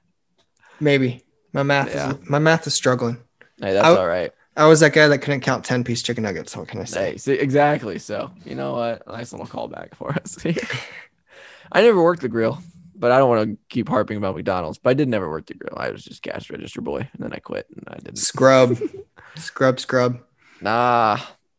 Maybe. 0.80 1.22
My 1.52 1.62
math 1.62 1.88
Yeah. 1.94 2.12
is 2.12 2.28
my 2.28 2.38
math 2.38 2.66
is 2.66 2.74
struggling. 2.74 3.16
hey, 3.60 3.72
that's 3.72 3.86
I- 3.86 3.96
all 3.96 4.06
right. 4.06 4.32
I 4.58 4.66
was 4.66 4.80
that 4.80 4.94
guy 4.94 5.06
that 5.08 5.18
couldn't 5.18 5.40
count 5.42 5.66
10 5.66 5.84
piece 5.84 6.02
chicken 6.02 6.22
nuggets. 6.24 6.56
What 6.56 6.66
can 6.68 6.80
I 6.80 6.84
say? 6.84 7.10
Hey, 7.12 7.16
see, 7.18 7.34
exactly. 7.34 7.98
So, 7.98 8.30
you 8.46 8.54
know 8.54 8.72
what? 8.72 9.06
Nice 9.06 9.30
little 9.32 9.46
callback 9.46 9.94
for 9.94 10.12
us. 10.14 10.38
I 11.72 11.82
never 11.82 12.02
worked 12.02 12.22
the 12.22 12.28
grill, 12.30 12.62
but 12.94 13.12
I 13.12 13.18
don't 13.18 13.28
want 13.28 13.50
to 13.50 13.58
keep 13.68 13.86
harping 13.86 14.16
about 14.16 14.34
McDonald's. 14.34 14.78
But 14.78 14.90
I 14.90 14.94
did 14.94 15.08
never 15.10 15.28
work 15.28 15.44
the 15.44 15.52
grill. 15.54 15.74
I 15.76 15.90
was 15.90 16.02
just 16.02 16.22
cash 16.22 16.48
register 16.48 16.80
boy, 16.80 17.00
and 17.00 17.22
then 17.22 17.34
I 17.34 17.38
quit, 17.38 17.66
and 17.74 17.84
I 17.86 17.96
didn't. 17.96 18.16
Scrub. 18.16 18.78
scrub, 19.36 19.78
scrub. 19.78 20.20
Nah, 20.62 21.18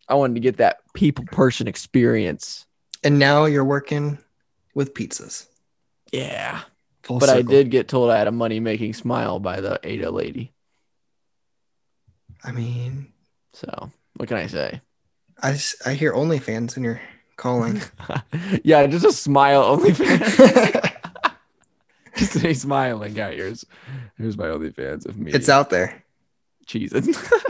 I 0.09 0.15
wanted 0.15 0.33
to 0.33 0.39
get 0.39 0.57
that 0.57 0.77
people 0.95 1.25
person 1.25 1.67
experience. 1.67 2.65
And 3.03 3.19
now 3.19 3.45
you're 3.45 3.63
working 3.63 4.17
with 4.77 4.93
pizzas. 4.93 5.47
Yeah, 6.13 6.61
Full 7.01 7.17
but 7.17 7.29
I 7.29 7.41
did 7.41 7.71
get 7.71 7.87
told 7.87 8.11
I 8.11 8.19
had 8.19 8.27
a 8.27 8.31
money 8.31 8.59
making 8.59 8.93
smile 8.93 9.39
by 9.39 9.59
the 9.59 9.79
Ada 9.83 10.11
lady. 10.11 10.53
I 12.43 12.51
mean, 12.51 13.11
So 13.53 13.91
what 14.15 14.29
can 14.29 14.37
I 14.37 14.45
say? 14.45 14.79
I, 15.41 15.57
I 15.85 15.93
hear 15.95 16.13
OnlyFans 16.13 16.75
and 16.75 16.85
you're 16.85 17.01
calling. 17.37 17.81
yeah, 18.63 18.85
just 18.85 19.03
a 19.03 19.11
smile 19.11 19.77
OnlyFans. 19.77 20.93
just 22.15 22.35
a 22.43 22.53
smiling. 22.53 23.15
Yeah, 23.15 23.31
here's 23.31 23.65
here's 24.17 24.37
my 24.37 24.45
OnlyFans 24.45 25.07
of 25.07 25.17
me. 25.17 25.31
it's 25.31 25.49
out 25.49 25.69
there. 25.71 26.03
Jesus. 26.67 27.07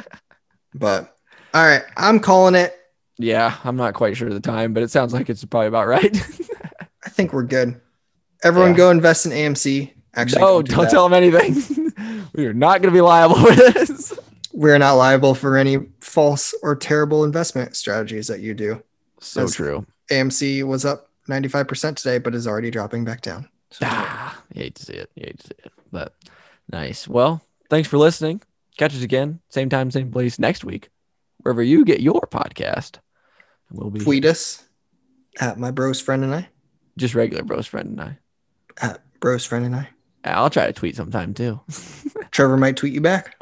But 0.74 1.16
all 1.56 1.66
right, 1.66 1.82
I'm 1.96 2.20
calling 2.20 2.54
it. 2.54 2.78
yeah, 3.18 3.56
I'm 3.64 3.78
not 3.78 3.96
quite 3.96 4.16
sure 4.16 4.28
of 4.28 4.34
the 4.36 4.40
time, 4.40 4.74
but 4.74 4.84
it 4.84 4.92
sounds 4.92 5.12
like 5.12 5.28
it's 5.28 5.44
probably 5.44 5.68
about 5.68 5.88
right. 5.88 6.16
I 7.08 7.10
think 7.10 7.32
we're 7.32 7.44
good. 7.44 7.80
Everyone 8.44 8.72
Yeah. 8.72 8.78
go 8.78 8.90
invest 8.92 9.26
in 9.26 9.32
AMC. 9.32 9.94
Actually, 10.14 10.42
no, 10.42 10.62
do 10.62 10.74
don't 10.76 10.84
that. 10.84 10.92
tell 10.92 11.08
them 11.08 11.14
anything. 11.24 11.94
we 12.34 12.46
are 12.46 12.54
not 12.54 12.82
going 12.82 12.94
to 12.94 12.98
be 12.98 13.02
liable 13.02 13.36
for 13.36 13.56
this. 13.56 14.12
We're 14.52 14.78
not 14.78 14.94
liable 14.96 15.34
for 15.36 15.56
any 15.56 15.78
false 16.02 16.54
or 16.62 16.76
terrible 16.76 17.24
investment 17.24 17.78
strategies 17.78 18.28
that 18.28 18.42
you 18.42 18.54
do. 18.54 18.84
So 19.22 19.40
That's- 19.42 19.56
true. 19.56 19.86
AMC 20.12 20.64
was 20.64 20.84
up 20.84 21.10
95% 21.30 21.96
today, 21.96 22.18
but 22.18 22.36
is 22.36 22.46
already 22.46 22.72
dropping 22.72 23.06
back 23.06 23.22
down. 23.22 23.48
So 23.72 23.86
Ah, 23.90 24.42
you 24.54 24.64
hate 24.64 24.76
to 24.76 24.86
see 24.86 24.94
it. 24.94 25.10
You 25.16 25.24
hate 25.28 25.40
to 25.40 25.48
see 25.48 25.54
it. 25.66 25.72
But 25.92 26.14
nice. 26.72 27.08
Well, 27.08 27.42
thanks 27.70 27.88
for 27.88 27.98
listening. 27.98 28.42
Catch 28.78 28.96
us 28.96 29.02
again, 29.02 29.40
same 29.50 29.70
time, 29.70 29.90
same 29.92 30.12
place 30.12 30.38
next 30.40 30.64
week, 30.66 30.90
wherever 31.42 31.64
you 31.64 31.84
get 31.86 32.00
your 32.02 32.22
podcast. 32.22 32.98
We'll 33.72 33.90
be 33.90 34.00
tweet 34.00 34.26
us 34.26 34.64
at 35.40 35.58
my 35.60 35.72
bros 35.72 36.00
friend 36.02 36.24
and 36.24 36.34
I. 36.36 36.48
just 36.98 37.16
regular 37.16 37.44
bros 37.44 37.68
friend 37.68 37.90
and 37.90 38.02
I. 38.02 38.18
At 38.82 39.02
bros 39.20 39.46
friend 39.46 39.66
and 39.66 39.76
I. 39.76 39.90
I'll 40.24 40.50
try 40.50 40.68
to 40.68 40.74
tweet 40.74 40.96
sometime 40.96 41.34
too. 41.34 41.60
Trevor 42.32 42.58
might 42.58 42.76
tweet 42.76 42.94
you 42.94 43.02
back. 43.02 43.36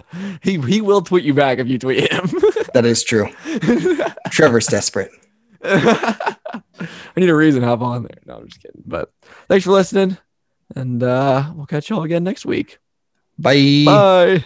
he 0.43 0.59
he 0.61 0.81
will 0.81 1.01
tweet 1.01 1.23
you 1.23 1.33
back 1.33 1.57
if 1.59 1.67
you 1.67 1.79
tweet 1.79 2.11
him. 2.11 2.29
That 2.73 2.85
is 2.85 3.05
true. 3.05 3.29
Trevor's 4.31 4.67
desperate. 4.67 5.09
I 5.63 6.35
need 7.15 7.29
a 7.29 7.35
reason 7.35 7.61
to 7.61 7.67
hop 7.67 7.79
on 7.79 8.03
there. 8.03 8.19
No, 8.25 8.35
I'm 8.35 8.47
just 8.49 8.61
kidding. 8.61 8.83
But 8.85 9.13
thanks 9.47 9.63
for 9.63 9.71
listening. 9.71 10.17
And 10.75 11.01
uh, 11.01 11.53
we'll 11.55 11.67
catch 11.67 11.89
y'all 11.89 12.03
again 12.03 12.25
next 12.25 12.45
week. 12.45 12.79
Bye. 13.39 13.83
Bye. 13.85 14.45